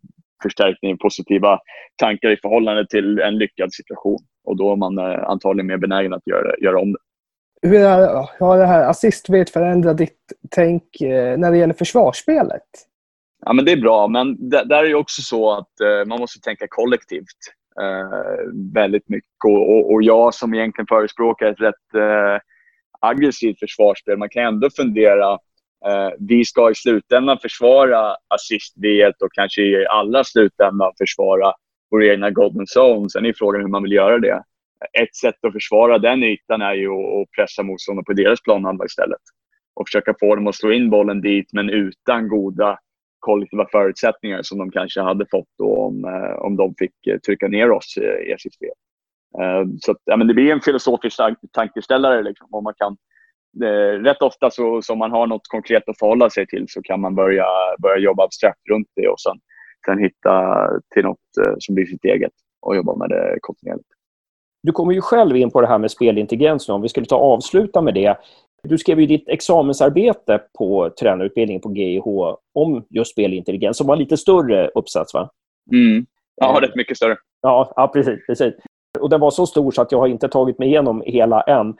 förstärkning, 0.43 0.97
positiva 0.97 1.59
tankar 1.95 2.29
i 2.29 2.37
förhållande 2.37 2.87
till 2.87 3.19
en 3.19 3.37
lyckad 3.37 3.73
situation. 3.73 4.19
Och 4.43 4.57
då 4.57 4.71
är 4.71 4.75
man 4.75 4.97
eh, 4.97 5.29
antagligen 5.29 5.67
mer 5.67 5.77
benägen 5.77 6.13
att 6.13 6.27
göra, 6.27 6.57
göra 6.61 6.79
om 6.79 6.91
det. 6.91 6.99
Hur 7.61 7.79
har 8.45 8.57
det 8.57 8.65
här 8.65 8.89
assist 8.89 9.27
förändrat 9.53 9.97
ditt 9.97 10.19
tänk 10.51 11.01
eh, 11.01 11.37
när 11.37 11.51
det 11.51 11.57
gäller 11.57 11.73
försvarsspelet? 11.73 12.61
Ja, 13.45 13.53
men 13.53 13.65
det 13.65 13.71
är 13.71 13.81
bra, 13.81 14.07
men 14.07 14.49
där 14.49 14.83
är 14.83 14.89
det 14.89 14.95
också 14.95 15.21
så 15.21 15.51
att 15.51 15.79
eh, 15.81 16.07
man 16.07 16.19
måste 16.19 16.39
tänka 16.39 16.65
kollektivt 16.69 17.25
väldigt 18.73 19.09
mycket. 19.09 19.45
Och, 19.45 19.93
och, 19.93 20.03
jag 20.03 20.33
som 20.33 20.53
egentligen 20.53 20.87
förespråkar 20.87 21.45
ett 21.45 21.61
rätt 21.61 22.01
aggressivt 22.99 23.59
försvarsspel, 23.59 24.17
man 24.17 24.29
kan 24.29 24.43
ändå 24.43 24.69
fundera 24.69 25.37
Eh, 25.85 26.09
vi 26.19 26.45
ska 26.45 26.71
i 26.71 26.75
slutändan 26.75 27.37
försvara 27.41 28.15
assist 28.27 28.73
v 28.77 29.05
och 29.05 29.33
kanske 29.33 29.61
i 29.61 29.85
alla 29.87 30.23
slutändan 30.23 30.91
försvara 30.97 31.53
vår 31.91 32.03
egna 32.03 32.29
golden 32.31 32.65
zone. 32.77 33.09
Sen 33.09 33.25
är 33.25 33.33
frågan 33.33 33.61
hur 33.61 33.67
man 33.67 33.83
vill 33.83 33.91
göra 33.91 34.19
det. 34.19 34.43
Ett 34.99 35.15
sätt 35.15 35.45
att 35.47 35.53
försvara 35.53 35.97
den 35.97 36.23
ytan 36.23 36.61
är 36.61 36.73
ju 36.73 36.89
att 36.89 37.31
pressa 37.31 37.63
motståndarna 37.63 38.03
på 38.03 38.13
deras 38.13 38.41
planhalva 38.41 38.85
istället. 38.85 39.21
Och 39.75 39.87
försöka 39.87 40.15
få 40.19 40.35
dem 40.35 40.47
att 40.47 40.55
slå 40.55 40.71
in 40.71 40.89
bollen 40.89 41.21
dit, 41.21 41.49
men 41.53 41.69
utan 41.69 42.27
goda 42.27 42.79
kollektiva 43.25 43.67
förutsättningar 43.71 44.41
som 44.43 44.57
de 44.57 44.71
kanske 44.71 45.01
hade 45.01 45.25
fått 45.31 45.49
då 45.57 45.77
om, 45.77 46.05
eh, 46.05 46.35
om 46.45 46.55
de 46.55 46.75
fick 46.77 47.07
eh, 47.07 47.17
trycka 47.17 47.47
ner 47.47 47.71
oss 47.71 47.97
i 47.97 48.31
SJC. 48.31 48.61
Eh, 49.41 49.63
så 49.81 49.91
att, 49.91 49.97
ja, 50.05 50.17
men 50.17 50.27
det 50.27 50.33
blir 50.33 50.51
en 50.51 50.61
filosofisk 50.61 51.19
tankeställare. 51.51 52.23
Liksom, 52.23 52.47
om 52.51 52.63
man 52.63 52.73
kan, 52.77 52.97
rätt 54.03 54.21
ofta 54.21 54.51
så, 54.51 54.81
så 54.81 54.95
man 54.95 55.11
har 55.11 55.27
något 55.27 55.47
konkret 55.47 55.89
att 55.89 55.99
förhålla 55.99 56.29
sig 56.29 56.47
till 56.47 56.65
så 56.67 56.81
kan 56.81 57.01
man 57.01 57.15
börja, 57.15 57.45
börja 57.81 57.97
jobba 57.97 58.23
abstrakt 58.23 58.59
runt 58.69 58.87
det 58.95 59.07
och 59.07 59.19
sen, 59.19 59.37
sen 59.85 59.99
hitta 59.99 60.67
till 60.93 61.03
något 61.03 61.19
som 61.59 61.75
blir 61.75 61.85
sitt 61.85 62.05
eget 62.05 62.31
och 62.61 62.75
jobba 62.75 62.95
med 62.95 63.09
det 63.09 63.37
kontinuerligt. 63.41 63.87
Du 64.63 64.71
kommer 64.71 64.93
ju 64.93 65.01
själv 65.01 65.35
in 65.37 65.51
på 65.51 65.61
det 65.61 65.67
här 65.67 65.77
med 65.77 65.91
spelintelligens 65.91 66.67
nu. 66.67 66.73
Om 66.73 66.81
vi 66.81 66.89
skulle 66.89 67.05
ta 67.05 67.15
avsluta 67.15 67.81
med 67.81 67.93
det. 67.93 68.17
Du 68.63 68.77
skrev 68.77 68.99
ju 68.99 69.05
ditt 69.05 69.29
examensarbete 69.29 70.41
på 70.57 70.89
tränarutbildningen 70.99 71.61
på 71.61 71.73
GIH 71.73 72.03
om 72.53 72.85
just 72.89 73.11
spelintelligens 73.11 73.77
som 73.77 73.87
var 73.87 73.95
en 73.95 73.99
lite 73.99 74.17
större 74.17 74.67
uppsats, 74.67 75.13
va? 75.13 75.29
Mm. 75.71 76.05
Ja, 76.35 76.59
rätt 76.61 76.75
mycket 76.75 76.97
större. 76.97 77.17
Ja, 77.41 77.73
ja 77.75 77.87
precis, 77.87 78.25
precis. 78.25 78.53
Och 78.99 79.09
den 79.09 79.19
var 79.19 79.31
så 79.31 79.45
stor 79.45 79.71
så 79.71 79.81
att 79.81 79.91
jag 79.91 79.99
har 79.99 80.07
inte 80.07 80.27
tagit 80.27 80.59
mig 80.59 80.67
igenom 80.67 81.03
hela 81.05 81.41
än. 81.41 81.77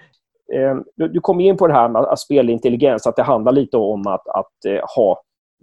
Ehm, 0.54 0.84
du 0.96 1.20
kom 1.20 1.40
in 1.40 1.58
på 1.58 1.68
det 1.68 1.74
här 1.74 1.90
med 1.90 2.20
spelintelligens, 2.20 3.08
att 3.08 3.16
det 3.16 3.24
handlar 3.24 3.52
lite 3.52 3.78
om 3.78 4.08
att, 4.08 4.28
att 4.28 4.66
eh, 4.68 4.82
ha 4.96 5.22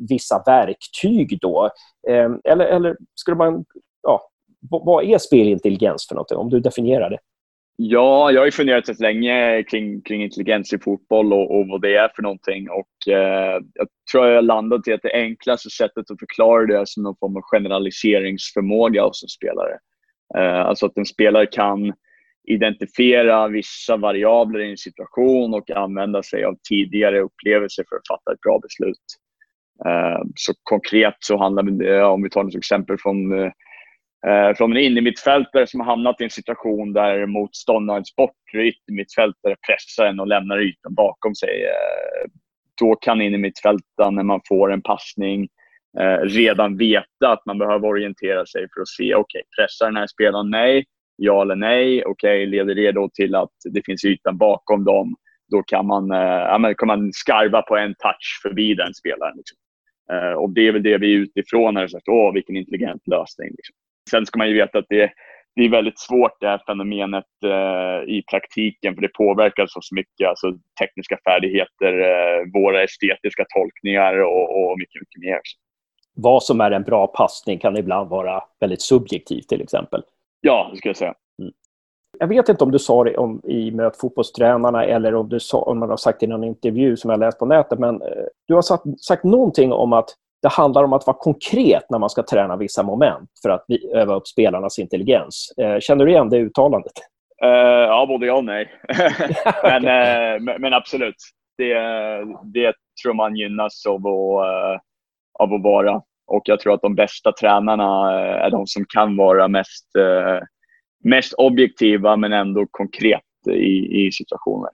vissa 0.08 0.42
verktyg 0.46 1.38
då. 1.40 1.70
Ehm, 2.08 2.40
eller, 2.44 2.64
eller 2.64 2.96
skulle 3.14 3.36
man... 3.36 3.64
Ja, 4.02 4.20
vad 4.70 5.04
är 5.04 5.18
spelintelligens 5.18 6.06
för 6.08 6.14
något, 6.14 6.32
om 6.32 6.50
du 6.50 6.60
definierar 6.60 7.10
det? 7.10 7.18
Ja, 7.76 8.30
jag 8.30 8.40
har 8.40 8.46
ju 8.46 8.52
funderat 8.52 8.88
rätt 8.88 9.00
länge 9.00 9.62
kring, 9.62 10.02
kring 10.02 10.22
intelligens 10.22 10.72
i 10.72 10.78
fotboll 10.78 11.32
och, 11.32 11.58
och 11.58 11.68
vad 11.68 11.80
det 11.80 11.96
är 11.96 12.08
för 12.16 12.22
någonting. 12.22 12.68
Och, 12.70 13.12
eh, 13.12 13.60
jag 13.74 13.88
tror 14.12 14.26
jag 14.26 14.34
har 14.34 14.42
landat 14.42 14.88
i 14.88 14.92
att 14.92 15.02
det 15.02 15.12
enklaste 15.14 15.70
sättet 15.70 16.10
att 16.10 16.18
förklara 16.18 16.66
det 16.66 16.76
är 16.76 16.84
som 16.84 17.02
någon 17.02 17.16
form 17.20 17.36
av 17.36 17.42
generaliseringsförmåga 17.42 19.04
hos 19.04 19.22
en 19.22 19.28
spelare. 19.28 19.78
Eh, 20.38 20.66
alltså 20.66 20.86
att 20.86 20.96
en 20.96 21.06
spelare 21.06 21.46
kan 21.46 21.92
identifiera 22.44 23.48
vissa 23.48 23.96
variabler 23.96 24.60
i 24.60 24.70
en 24.70 24.76
situation 24.76 25.54
och 25.54 25.70
använda 25.70 26.22
sig 26.22 26.44
av 26.44 26.56
tidigare 26.68 27.20
upplevelser 27.20 27.84
för 27.88 27.96
att 27.96 28.08
fatta 28.08 28.32
ett 28.32 28.40
bra 28.40 28.58
beslut. 28.58 28.98
Eh, 29.86 30.22
så 30.34 30.52
konkret 30.62 31.16
så 31.18 31.38
handlar 31.38 31.62
det, 31.62 31.96
eh, 31.96 32.08
om 32.08 32.22
vi 32.22 32.30
tar 32.30 32.48
ett 32.48 32.54
exempel 32.54 32.96
från 32.98 33.38
eh, 33.38 33.52
från 34.56 34.72
en 34.72 34.82
innermittfältare 34.82 35.66
som 35.66 35.80
har 35.80 35.86
hamnat 35.86 36.20
i 36.20 36.24
en 36.24 36.30
situation 36.30 36.92
där 36.92 37.26
motståndarens 37.26 38.16
bortre 38.16 38.66
yttermittfältare 38.68 39.56
pressar 39.66 40.06
en 40.06 40.20
och 40.20 40.26
lämnar 40.26 40.60
ytan 40.60 40.94
bakom 40.94 41.34
sig. 41.34 41.66
Då 42.80 42.94
kan 42.94 43.20
innermittfältaren, 43.20 44.14
när 44.14 44.22
man 44.22 44.40
får 44.48 44.72
en 44.72 44.82
passning, 44.82 45.48
redan 46.22 46.76
veta 46.76 47.28
att 47.32 47.46
man 47.46 47.58
behöver 47.58 47.88
orientera 47.88 48.46
sig 48.46 48.66
för 48.74 48.80
att 48.80 48.88
se, 48.88 49.14
okej, 49.14 49.20
okay, 49.20 49.42
pressar 49.58 49.86
den 49.86 49.96
här 49.96 50.06
spelaren 50.06 50.50
mig? 50.50 50.84
Ja 51.16 51.42
eller 51.42 51.56
nej? 51.56 52.04
Okej, 52.04 52.42
okay, 52.42 52.46
leder 52.46 52.74
det 52.74 52.92
då 52.92 53.08
till 53.14 53.34
att 53.34 53.52
det 53.72 53.82
finns 53.84 54.04
ytan 54.04 54.38
bakom 54.38 54.84
dem? 54.84 55.16
Då 55.50 55.62
kan 55.62 55.86
man, 55.86 56.10
eh, 56.10 56.74
kan 56.78 56.86
man 56.86 57.10
skarva 57.12 57.62
på 57.62 57.76
en 57.76 57.94
touch 57.94 58.40
förbi 58.42 58.74
den 58.74 58.94
spelaren. 58.94 59.36
Liksom. 59.36 59.56
Eh, 60.12 60.32
och 60.32 60.50
det 60.50 60.68
är 60.68 60.72
väl 60.72 60.82
det 60.82 60.98
vi 60.98 61.14
är 61.14 61.18
utifrån 61.18 61.74
när 61.74 61.88
sagt, 61.88 62.08
åh 62.08 62.32
vilken 62.32 62.56
intelligent 62.56 63.02
lösning. 63.06 63.48
Liksom. 63.48 63.74
Sen 64.10 64.26
ska 64.26 64.38
man 64.38 64.48
ju 64.48 64.54
veta 64.54 64.78
att 64.78 64.86
det, 64.88 65.12
det 65.56 65.62
är 65.62 65.68
väldigt 65.68 65.98
svårt 65.98 66.40
det 66.40 66.48
här 66.48 66.62
fenomenet 66.66 67.24
eh, 67.44 68.14
i 68.14 68.22
praktiken 68.30 68.94
för 68.94 69.02
det 69.02 69.08
påverkar 69.08 69.66
så 69.68 69.94
mycket. 69.94 70.28
Alltså 70.28 70.46
tekniska 70.80 71.18
färdigheter, 71.24 71.92
eh, 72.00 72.52
våra 72.54 72.82
estetiska 72.82 73.44
tolkningar 73.54 74.14
och, 74.18 74.70
och 74.70 74.78
mycket, 74.78 75.00
mycket 75.00 75.20
mer. 75.20 75.40
Vad 76.14 76.42
som 76.42 76.60
är 76.60 76.70
en 76.70 76.82
bra 76.82 77.06
passning 77.06 77.58
kan 77.58 77.76
ibland 77.76 78.10
vara 78.10 78.42
väldigt 78.60 78.82
subjektivt 78.82 79.48
till 79.48 79.62
exempel. 79.62 80.02
Ja, 80.44 80.68
det 80.70 80.76
skulle 80.76 80.90
jag 80.90 80.96
säga. 80.96 81.14
Mm. 81.42 81.52
Jag 82.18 82.26
vet 82.26 82.48
inte 82.48 82.64
om 82.64 82.70
du 82.70 82.78
sa 82.78 83.04
det 83.04 83.16
om, 83.16 83.40
i 83.44 83.70
Möt 83.70 83.96
fotbollstränarna 83.96 84.84
eller 84.84 85.14
om, 85.14 85.28
du 85.28 85.40
sa, 85.40 85.62
om 85.62 85.78
man 85.78 85.90
har 85.90 85.96
sagt 85.96 86.20
det 86.20 86.26
i 86.26 86.28
någon 86.28 86.44
intervju 86.44 86.96
som 86.96 87.10
jag 87.10 87.20
läst 87.20 87.38
på 87.38 87.46
nätet, 87.46 87.78
men 87.78 88.02
eh, 88.02 88.08
du 88.48 88.54
har 88.54 88.62
sagt, 88.62 88.82
sagt 89.00 89.24
någonting 89.24 89.72
om 89.72 89.92
att 89.92 90.08
det 90.42 90.48
handlar 90.48 90.84
om 90.84 90.92
att 90.92 91.06
vara 91.06 91.16
konkret 91.16 91.84
när 91.90 91.98
man 91.98 92.10
ska 92.10 92.22
träna 92.22 92.56
vissa 92.56 92.82
moment 92.82 93.30
för 93.42 93.50
att 93.50 93.64
öva 93.94 94.14
upp 94.14 94.26
spelarnas 94.26 94.78
intelligens. 94.78 95.52
Eh, 95.58 95.78
känner 95.80 96.04
du 96.04 96.10
igen 96.10 96.28
det 96.28 96.38
uttalandet? 96.38 96.92
Uh, 97.44 97.50
ja, 97.50 98.06
både 98.06 98.26
ja 98.26 98.34
och 98.34 98.44
nej. 98.44 98.72
men, 99.62 99.84
uh, 99.84 100.58
men 100.58 100.74
absolut. 100.74 101.16
Det, 101.58 101.74
det 102.44 102.74
tror 103.02 103.14
man 103.14 103.36
gynnas 103.36 103.86
av 103.86 104.06
att, 104.06 104.46
uh, 104.46 104.80
av 105.38 105.54
att 105.54 105.62
vara. 105.62 106.02
Och 106.26 106.42
jag 106.44 106.60
tror 106.60 106.74
att 106.74 106.82
de 106.82 106.94
bästa 106.94 107.32
tränarna 107.32 108.20
eh, 108.20 108.44
är 108.44 108.50
de 108.50 108.66
som 108.66 108.84
kan 108.88 109.16
vara 109.16 109.48
mest, 109.48 109.96
eh, 109.98 110.46
mest 111.04 111.32
objektiva 111.32 112.16
men 112.16 112.32
ändå 112.32 112.66
konkret 112.70 113.20
i, 113.50 114.06
i 114.06 114.12
situationer. 114.12 114.70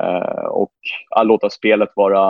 Eh, 0.00 0.46
och 0.46 0.72
att 1.16 1.26
låta 1.26 1.50
spelet 1.50 1.88
vara, 1.96 2.20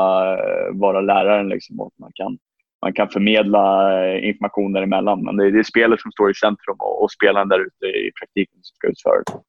vara 0.72 1.00
läraren. 1.00 1.48
Liksom, 1.48 1.80
och 1.80 1.92
man 2.00 2.10
kan 2.14 2.38
man 2.84 2.92
kan 2.92 3.08
förmedla 3.08 4.18
information 4.18 4.72
däremellan. 4.72 5.24
Men 5.24 5.36
det 5.36 5.46
är, 5.46 5.50
det 5.50 5.58
är 5.58 5.62
spelet 5.62 6.00
som 6.00 6.12
står 6.12 6.30
i 6.30 6.34
centrum 6.34 6.76
och, 6.78 7.02
och 7.02 7.10
spelaren 7.10 7.48
där 7.48 7.60
ute 7.60 7.86
i 7.86 8.10
praktiken 8.20 8.58
som 8.62 8.74
ska 8.74 8.86
utföra 8.88 9.22
det. 9.26 9.40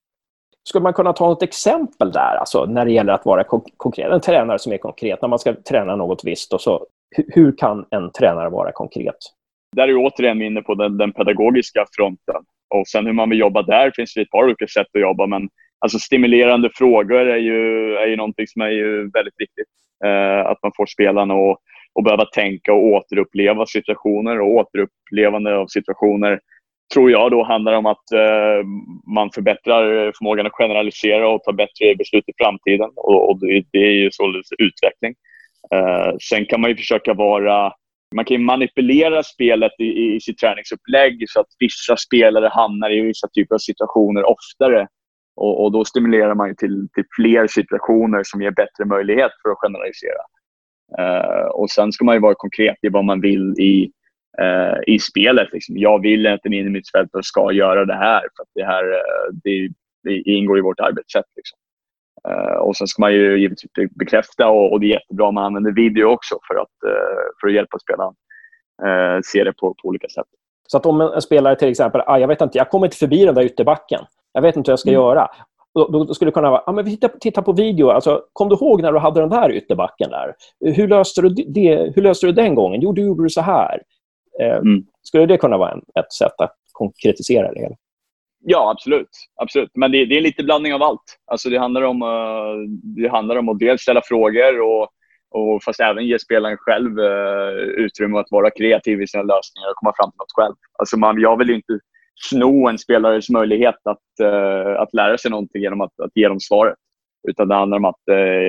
Skulle 0.67 0.83
man 0.83 0.93
kunna 0.93 1.13
ta 1.13 1.27
något 1.27 1.43
exempel 1.43 2.11
där, 2.11 2.35
alltså, 2.35 2.65
när 2.65 2.85
det 2.85 2.91
gäller 2.91 3.13
att 3.13 3.25
vara 3.25 3.43
konkret? 3.77 4.11
En 4.11 4.21
tränare 4.21 4.59
som 4.59 4.73
är 4.73 4.77
konkret, 4.77 5.21
när 5.21 5.29
man 5.29 5.39
ska 5.39 5.53
träna 5.53 5.95
något 5.95 6.23
visst. 6.23 6.53
Och 6.53 6.61
så, 6.61 6.85
hur 7.27 7.57
kan 7.57 7.85
en 7.91 8.11
tränare 8.11 8.49
vara 8.49 8.71
konkret? 8.71 9.15
Där 9.75 9.83
är 9.83 9.87
vi 9.87 9.95
återigen 9.95 10.41
inne 10.41 10.61
på 10.61 10.75
den, 10.75 10.97
den 10.97 11.13
pedagogiska 11.13 11.85
fronten. 11.97 12.41
Och 12.75 12.87
sen 12.87 13.05
hur 13.05 13.13
man 13.13 13.29
vill 13.29 13.39
jobba 13.39 13.61
där 13.61 13.91
finns 13.95 14.13
det 14.13 14.21
ett 14.21 14.29
par 14.29 14.43
olika 14.43 14.67
sätt 14.67 14.87
att 14.93 15.01
jobba. 15.01 15.27
Men 15.27 15.49
alltså 15.79 15.99
stimulerande 15.99 16.69
frågor 16.75 17.27
är 17.27 17.37
ju, 17.37 17.93
är 17.95 18.07
ju 18.07 18.15
någonting 18.15 18.47
som 18.47 18.61
är 18.61 18.69
ju 18.69 19.09
väldigt 19.09 19.33
viktigt. 19.37 19.67
Eh, 20.05 20.45
att 20.45 20.57
man 20.63 20.71
får 20.77 20.85
spelarna 20.85 21.33
att, 21.33 21.57
och 21.93 22.03
behöva 22.03 22.25
tänka 22.25 22.73
och 22.73 22.85
återuppleva 22.85 23.65
situationer. 23.65 24.41
Och 24.41 24.49
återupplevande 24.49 25.55
av 25.55 25.67
situationer 25.67 26.39
tror 26.93 27.11
jag 27.11 27.31
då 27.31 27.43
handlar 27.43 27.73
om 27.73 27.85
att 27.85 28.11
eh, 28.11 28.65
man 29.15 29.29
förbättrar 29.31 30.11
förmågan 30.17 30.45
att 30.45 30.51
generalisera 30.51 31.29
och 31.29 31.43
ta 31.43 31.53
bättre 31.53 31.95
beslut 31.95 32.29
i 32.29 32.33
framtiden. 32.37 32.89
Och, 32.95 33.29
och 33.29 33.39
det, 33.39 33.63
det, 33.71 33.79
är 33.79 33.91
ju 33.91 34.11
således 34.11 34.47
utveckling. 34.57 35.15
Eh, 35.73 36.15
sen 36.29 36.45
kan 36.45 36.61
man 36.61 36.69
ju 36.69 36.75
försöka 36.75 37.13
vara 37.13 37.73
man 38.15 38.25
kan 38.25 38.43
manipulera 38.43 39.23
spelet 39.23 39.71
i, 39.79 40.15
i 40.15 40.19
sitt 40.19 40.37
träningsupplägg 40.37 41.25
så 41.27 41.39
att 41.39 41.47
vissa 41.59 41.97
spelare 41.97 42.47
hamnar 42.47 42.91
i 42.91 43.01
vissa 43.01 43.27
typer 43.27 43.55
av 43.55 43.59
situationer 43.59 44.23
oftare. 44.23 44.87
Och, 45.35 45.63
och 45.63 45.71
då 45.71 45.85
stimulerar 45.85 46.35
man 46.35 46.55
till, 46.55 46.87
till 46.93 47.03
fler 47.15 47.47
situationer 47.47 48.21
som 48.23 48.41
ger 48.41 48.51
bättre 48.51 48.85
möjlighet 48.85 49.31
för 49.41 49.49
att 49.49 49.57
generalisera. 49.57 50.21
Uh, 50.99 51.47
och 51.47 51.69
Sen 51.69 51.91
ska 51.91 52.05
man 52.05 52.15
ju 52.15 52.21
vara 52.21 52.35
konkret 52.35 52.77
i 52.81 52.89
vad 52.89 53.05
man 53.05 53.21
vill 53.21 53.53
i, 53.59 53.91
uh, 54.41 54.77
i 54.87 54.99
spelet. 54.99 55.47
Liksom. 55.53 55.77
Jag 55.77 56.01
vill 56.01 56.27
att 56.27 56.45
en 56.45 56.53
innermittfältare 56.53 57.23
ska 57.23 57.51
göra 57.51 57.85
det 57.85 57.95
här 57.95 58.21
för 58.21 58.43
att 58.43 58.49
det 58.55 58.65
här 58.65 58.83
uh, 58.83 59.33
det, 59.43 59.69
det 60.03 60.21
ingår 60.31 60.57
i 60.57 60.61
vårt 60.61 60.79
arbetssätt. 60.79 61.25
Liksom. 61.35 61.59
Uh, 62.29 62.57
och 62.57 62.75
sen 62.75 62.87
ska 62.87 63.01
man 63.01 63.13
ju 63.13 63.39
givetvis 63.39 63.71
bekräfta 63.95 64.47
och, 64.47 64.71
och, 64.71 64.79
det 64.79 64.85
är 64.85 64.89
jättebra 64.89 65.27
om 65.27 65.35
man 65.35 65.43
använder 65.43 65.71
video 65.71 66.05
också 66.07 66.35
för 66.47 66.55
att, 66.55 66.91
uh, 66.91 67.25
för 67.41 67.47
att 67.47 67.53
hjälpa 67.53 67.79
spelaren 67.79 68.13
uh, 68.85 69.21
se 69.23 69.43
det 69.43 69.53
på, 69.53 69.75
på 69.81 69.87
olika 69.87 70.07
sätt. 70.07 70.25
Så 70.67 70.77
att 70.77 70.85
om 70.85 71.01
en, 71.01 71.21
spelare 71.21 71.55
till 71.55 71.69
exempel, 71.69 72.01
ah, 72.05 72.17
jag 72.17 72.27
vet 72.27 72.41
inte, 72.41 72.57
jag 72.57 72.69
kommer 72.69 72.87
inte 72.87 72.97
förbi 72.97 73.25
den 73.25 73.35
där 73.35 73.41
ytterbacken. 73.41 74.01
Jag 74.33 74.41
vet 74.41 74.55
inte 74.55 74.69
hur 74.69 74.73
jag 74.73 74.79
ska 74.79 74.89
mm. 74.89 75.01
göra. 75.01 75.27
Då, 75.73 75.87
då, 75.87 76.13
skulle 76.13 76.31
det 76.31 76.33
kunna 76.33 76.49
vara, 76.49 76.63
ah, 76.65 76.71
men 76.71 76.85
vi 76.85 76.91
tittar, 76.91 77.09
tittar 77.19 77.41
på 77.41 77.51
video. 77.51 77.89
Alltså, 77.89 78.23
kom 78.33 78.49
du 78.49 78.55
ihåg 78.55 78.81
när 78.81 78.91
du 78.91 78.99
hade 78.99 79.19
den 79.19 79.29
där 79.29 79.51
ytterbacken 79.51 80.09
där? 80.09 80.33
Hur 80.59 80.87
löste 80.87 81.21
du, 81.21 81.29
det, 81.29 81.93
hur 81.95 82.01
löste 82.01 82.25
du 82.25 82.31
den 82.31 82.55
gången? 82.55 82.81
Jo, 82.81 82.91
du 82.91 83.05
gjorde 83.05 83.23
du 83.23 83.29
så 83.29 83.41
här. 83.41 83.81
Mm. 84.39 84.83
Skulle 85.03 85.25
det 85.25 85.37
kunna 85.37 85.57
vara 85.57 85.71
en, 85.71 85.81
ett 85.99 86.13
sätt 86.13 86.33
att 86.37 86.55
konkretisera 86.71 87.53
det 87.53 87.59
hela? 87.59 87.75
Ja, 88.47 88.71
absolut. 88.71 89.09
absolut. 89.35 89.71
Men 89.75 89.91
det, 89.91 90.05
det, 90.05 90.17
är 90.17 90.21
lite 90.21 90.43
blandning 90.43 90.73
av 90.73 90.83
allt. 90.83 91.17
Alltså 91.31 91.49
det, 91.49 91.59
handlar 91.59 91.81
om, 91.81 92.01
eh, 92.01 92.69
det 93.01 93.07
handlar 93.07 93.35
om 93.35 93.49
att 93.49 93.59
dels 93.59 93.81
ställa 93.81 94.01
frågor 94.05 94.61
och, 94.61 94.87
och 95.31 95.63
fast 95.63 95.79
även 95.79 96.05
ge 96.05 96.19
spelaren 96.19 96.57
själv 96.57 96.99
eh, 96.99 97.49
utrymme 97.57 98.19
att 98.19 98.31
vara 98.31 98.51
kreativ 98.51 99.01
i 99.01 99.07
sina 99.07 99.23
lösningar 99.23 99.69
och 99.69 99.75
komma 99.75 99.93
fram 99.97 100.11
till 100.11 100.17
något 100.17 100.31
själv. 100.35 100.55
Alltså 100.79 100.97
man, 100.97 101.21
jag 101.21 101.37
vill 101.37 101.49
inte 101.49 101.79
sno 102.29 102.67
en 102.67 102.77
spelares 102.77 103.29
möjlighet 103.29 103.75
att, 103.83 104.19
eh, 104.21 104.81
att 104.81 104.93
lära 104.93 105.17
sig 105.17 105.31
någonting 105.31 105.61
genom 105.61 105.81
att, 105.81 105.99
att 105.99 106.11
ge 106.15 106.27
dem 106.27 106.39
svaret. 106.39 106.77
Utan 107.27 107.47
det 107.47 107.55
handlar 107.55 107.77
om 107.77 107.85
att 107.85 108.01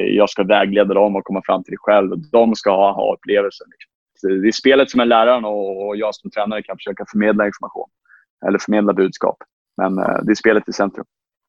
jag 0.06 0.30
ska 0.30 0.42
vägleda 0.42 0.94
dem 0.94 1.16
och 1.16 1.24
komma 1.24 1.42
fram 1.46 1.64
till 1.64 1.70
det 1.70 1.78
själv. 1.78 2.10
De 2.32 2.54
ska 2.54 2.70
ha, 2.70 2.92
ha 2.92 3.14
upplevelsen. 3.14 3.66
Liksom. 3.70 4.42
Det 4.42 4.48
är 4.48 4.52
spelet 4.52 4.90
som 4.90 5.00
är 5.00 5.04
läraren 5.04 5.44
och 5.44 5.96
jag 5.96 6.14
som 6.14 6.30
tränare 6.30 6.62
kan 6.62 6.76
försöka 6.76 7.04
förmedla 7.10 7.46
information 7.46 7.88
eller 8.46 8.58
förmedla 8.58 8.92
budskap. 8.92 9.36
Men 9.76 9.98
eh, 9.98 10.18
det 10.22 10.30
är 10.30 10.34
spelet 10.34 10.68
i 10.68 10.72
centrum. 10.72 11.04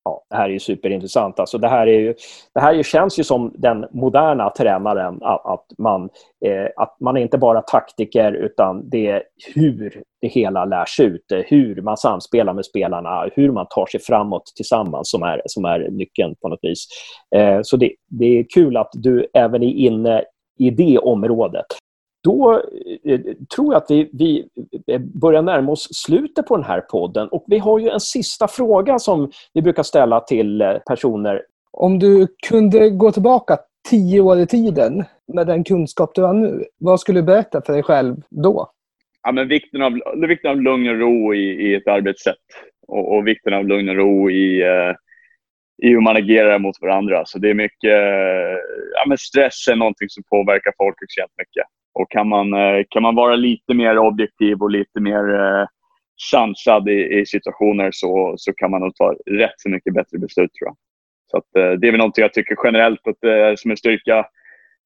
Ja, 0.08 0.24
det 0.30 0.36
här 0.36 0.50
är 0.50 0.54
ju 0.54 0.60
superintressant. 0.60 1.40
Alltså 1.40 1.58
det, 1.58 1.68
här 1.68 1.88
är 1.88 2.00
ju, 2.00 2.14
det 2.54 2.60
här 2.60 2.84
känns 2.84 3.20
ju 3.20 3.24
som 3.24 3.54
den 3.56 3.86
moderna 3.92 4.50
tränaren. 4.50 5.18
Att, 5.22 5.46
att 5.46 5.66
man, 5.78 6.10
eh, 6.46 6.68
att 6.76 6.96
man 7.00 7.18
är 7.18 7.22
inte 7.22 7.38
bara 7.38 7.62
taktiker, 7.62 8.32
utan 8.32 8.90
det 8.90 9.08
är 9.08 9.24
hur 9.56 10.04
det 10.22 10.28
hela 10.28 10.66
lärs 10.66 11.00
ut. 11.00 11.32
Eh, 11.32 11.40
hur 11.48 11.82
man 11.82 11.98
samspelar 11.98 12.54
med 12.54 12.66
spelarna, 12.66 13.30
hur 13.34 13.52
man 13.52 13.66
tar 13.70 13.86
sig 13.86 14.00
framåt 14.00 14.52
tillsammans 14.56 15.12
som 15.12 15.24
är, 15.24 15.42
som 15.46 15.66
är 15.66 15.90
nyckeln 15.90 16.36
på 16.42 16.48
något 16.48 16.60
vis. 16.62 16.88
Eh, 17.36 17.60
så 17.62 17.78
det, 17.78 17.92
det 18.10 18.40
är 18.40 18.46
kul 18.54 18.78
att 18.78 18.92
du 18.94 19.28
även 19.34 19.64
är 19.64 19.74
inne 19.74 20.24
i 20.60 20.70
det 20.70 20.98
området 20.98 21.66
då 22.28 22.62
eh, 23.06 23.20
tror 23.56 23.74
jag 23.74 23.82
att 23.82 23.92
vi, 23.92 24.10
vi 24.14 24.48
eh, 24.88 25.00
börjar 25.00 25.42
närma 25.42 25.72
oss 25.72 25.88
slutet 25.92 26.48
på 26.48 26.58
den 26.58 26.66
här 26.66 26.82
podden. 26.82 27.28
Och 27.28 27.46
Vi 27.48 27.58
har 27.58 27.80
ju 27.80 27.90
en 27.90 28.00
sista 28.00 28.48
fråga 28.48 29.00
som 29.00 29.32
vi 29.54 29.62
brukar 29.62 29.84
ställa 29.84 30.20
till 30.20 30.62
eh, 30.62 30.78
personer. 30.88 31.42
Om 31.72 32.00
du 32.00 32.28
kunde 32.48 32.90
gå 32.90 33.12
tillbaka 33.12 33.58
tio 33.90 34.22
år 34.22 34.40
i 34.40 34.48
tiden 34.48 35.04
med 35.34 35.48
den 35.48 35.64
kunskap 35.64 36.12
du 36.16 36.22
har 36.22 36.34
nu, 36.34 36.64
vad 36.80 37.00
skulle 37.00 37.20
du 37.20 37.26
berätta 37.26 37.62
för 37.62 37.74
dig 37.74 37.84
själv 37.84 38.16
då? 38.30 38.72
Ja, 39.24 39.32
men 39.32 39.48
vikten, 39.48 39.82
av, 39.82 39.94
vikten 40.28 40.52
av 40.52 40.62
lugn 40.62 40.90
och 40.90 41.00
ro 41.00 41.34
i, 41.34 41.40
i 41.40 41.76
ett 41.76 41.88
arbetssätt 41.88 42.36
och, 42.88 43.16
och 43.16 43.28
vikten 43.28 43.54
av 43.54 43.68
lugn 43.68 43.90
och 43.90 43.96
ro 43.96 44.30
i, 44.30 44.64
i 45.84 45.88
hur 45.88 46.02
man 46.02 46.18
agerar 46.18 46.60
mot 46.60 46.82
varandra. 46.82 47.26
Så 47.26 47.40
det 47.40 47.50
är 47.50 47.54
mycket, 47.54 47.98
ja, 48.94 49.04
men 49.08 49.18
stress 49.18 49.68
är 49.68 49.76
någonting 49.76 50.10
som 50.10 50.24
påverkar 50.30 50.74
folk 50.78 50.96
extremt 51.04 51.32
mycket. 51.38 51.66
Och 51.98 52.12
kan 52.12 52.28
man, 52.28 52.54
eh, 52.54 52.84
kan 52.90 53.04
man 53.04 53.16
vara 53.16 53.36
lite 53.36 53.74
mer 53.74 53.98
objektiv 53.98 54.62
och 54.62 54.72
lite 54.72 55.00
mer 55.00 55.34
eh, 55.34 55.66
sansad 56.32 56.90
i, 56.90 57.20
i 57.20 57.26
situationer 57.26 57.90
så, 57.94 58.34
så 58.38 58.54
kan 58.54 58.72
man 58.72 58.82
nog 58.82 58.96
ta 58.96 59.16
rätt 59.32 59.54
så 59.58 59.70
mycket 59.70 59.94
bättre 59.94 60.18
beslut 60.18 60.54
tror 60.54 60.68
jag. 60.68 60.76
Så 61.32 61.38
att, 61.38 61.56
eh, 61.56 61.80
det 61.80 61.88
är 61.88 61.92
väl 61.92 61.98
någonting 61.98 62.22
jag 62.22 62.34
tycker 62.34 62.58
generellt 62.64 63.08
att 63.08 63.24
är 63.24 63.56
som 63.56 63.72
en 63.72 63.78
styrka 63.78 64.26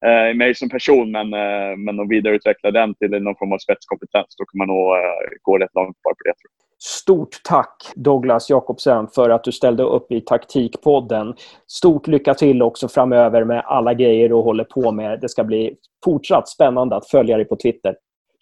Eh, 0.06 0.30
i 0.30 0.34
mig 0.34 0.54
som 0.54 0.68
person, 0.68 1.10
men, 1.10 1.34
eh, 1.34 1.76
men 1.76 2.00
att 2.00 2.08
vidareutveckla 2.08 2.70
den 2.70 2.94
till 2.94 3.10
någon 3.10 3.36
form 3.36 3.52
av 3.52 3.58
spetskompetens, 3.58 4.36
då 4.38 4.44
kan 4.44 4.58
man 4.58 4.68
nog 4.68 4.86
eh, 4.96 5.02
gå 5.42 5.58
rätt 5.58 5.74
långt 5.74 6.02
bara 6.02 6.14
på 6.14 6.22
det. 6.24 6.32
Stort 6.78 7.40
tack 7.44 7.92
Douglas 7.94 8.50
Jakobsen 8.50 9.08
för 9.14 9.30
att 9.30 9.44
du 9.44 9.52
ställde 9.52 9.82
upp 9.82 10.12
i 10.12 10.20
Taktikpodden. 10.20 11.34
Stort 11.66 12.06
lycka 12.06 12.34
till 12.34 12.62
också 12.62 12.88
framöver 12.88 13.44
med 13.44 13.62
alla 13.66 13.94
grejer 13.94 14.28
du 14.28 14.34
håller 14.34 14.64
på 14.64 14.92
med. 14.92 15.20
Det 15.20 15.28
ska 15.28 15.44
bli 15.44 15.74
fortsatt 16.04 16.48
spännande 16.48 16.96
att 16.96 17.08
följa 17.10 17.36
dig 17.36 17.44
på 17.44 17.56
Twitter. 17.56 17.94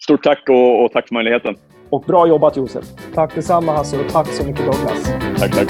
Stort 0.03 0.23
tack 0.23 0.49
och, 0.49 0.85
och 0.85 0.93
tack 0.93 1.09
för 1.09 1.15
möjligheten. 1.15 1.57
Och 1.91 2.05
bra 2.07 2.27
jobbat 2.29 2.57
Josef. 2.57 2.85
Tack 3.15 3.35
detsamma 3.35 3.73
Hasse 3.73 3.99
och 3.99 4.13
tack 4.13 4.29
så 4.29 4.47
mycket 4.47 4.65
Douglas. 4.65 5.13
Tack, 5.39 5.55
tack. 5.55 5.69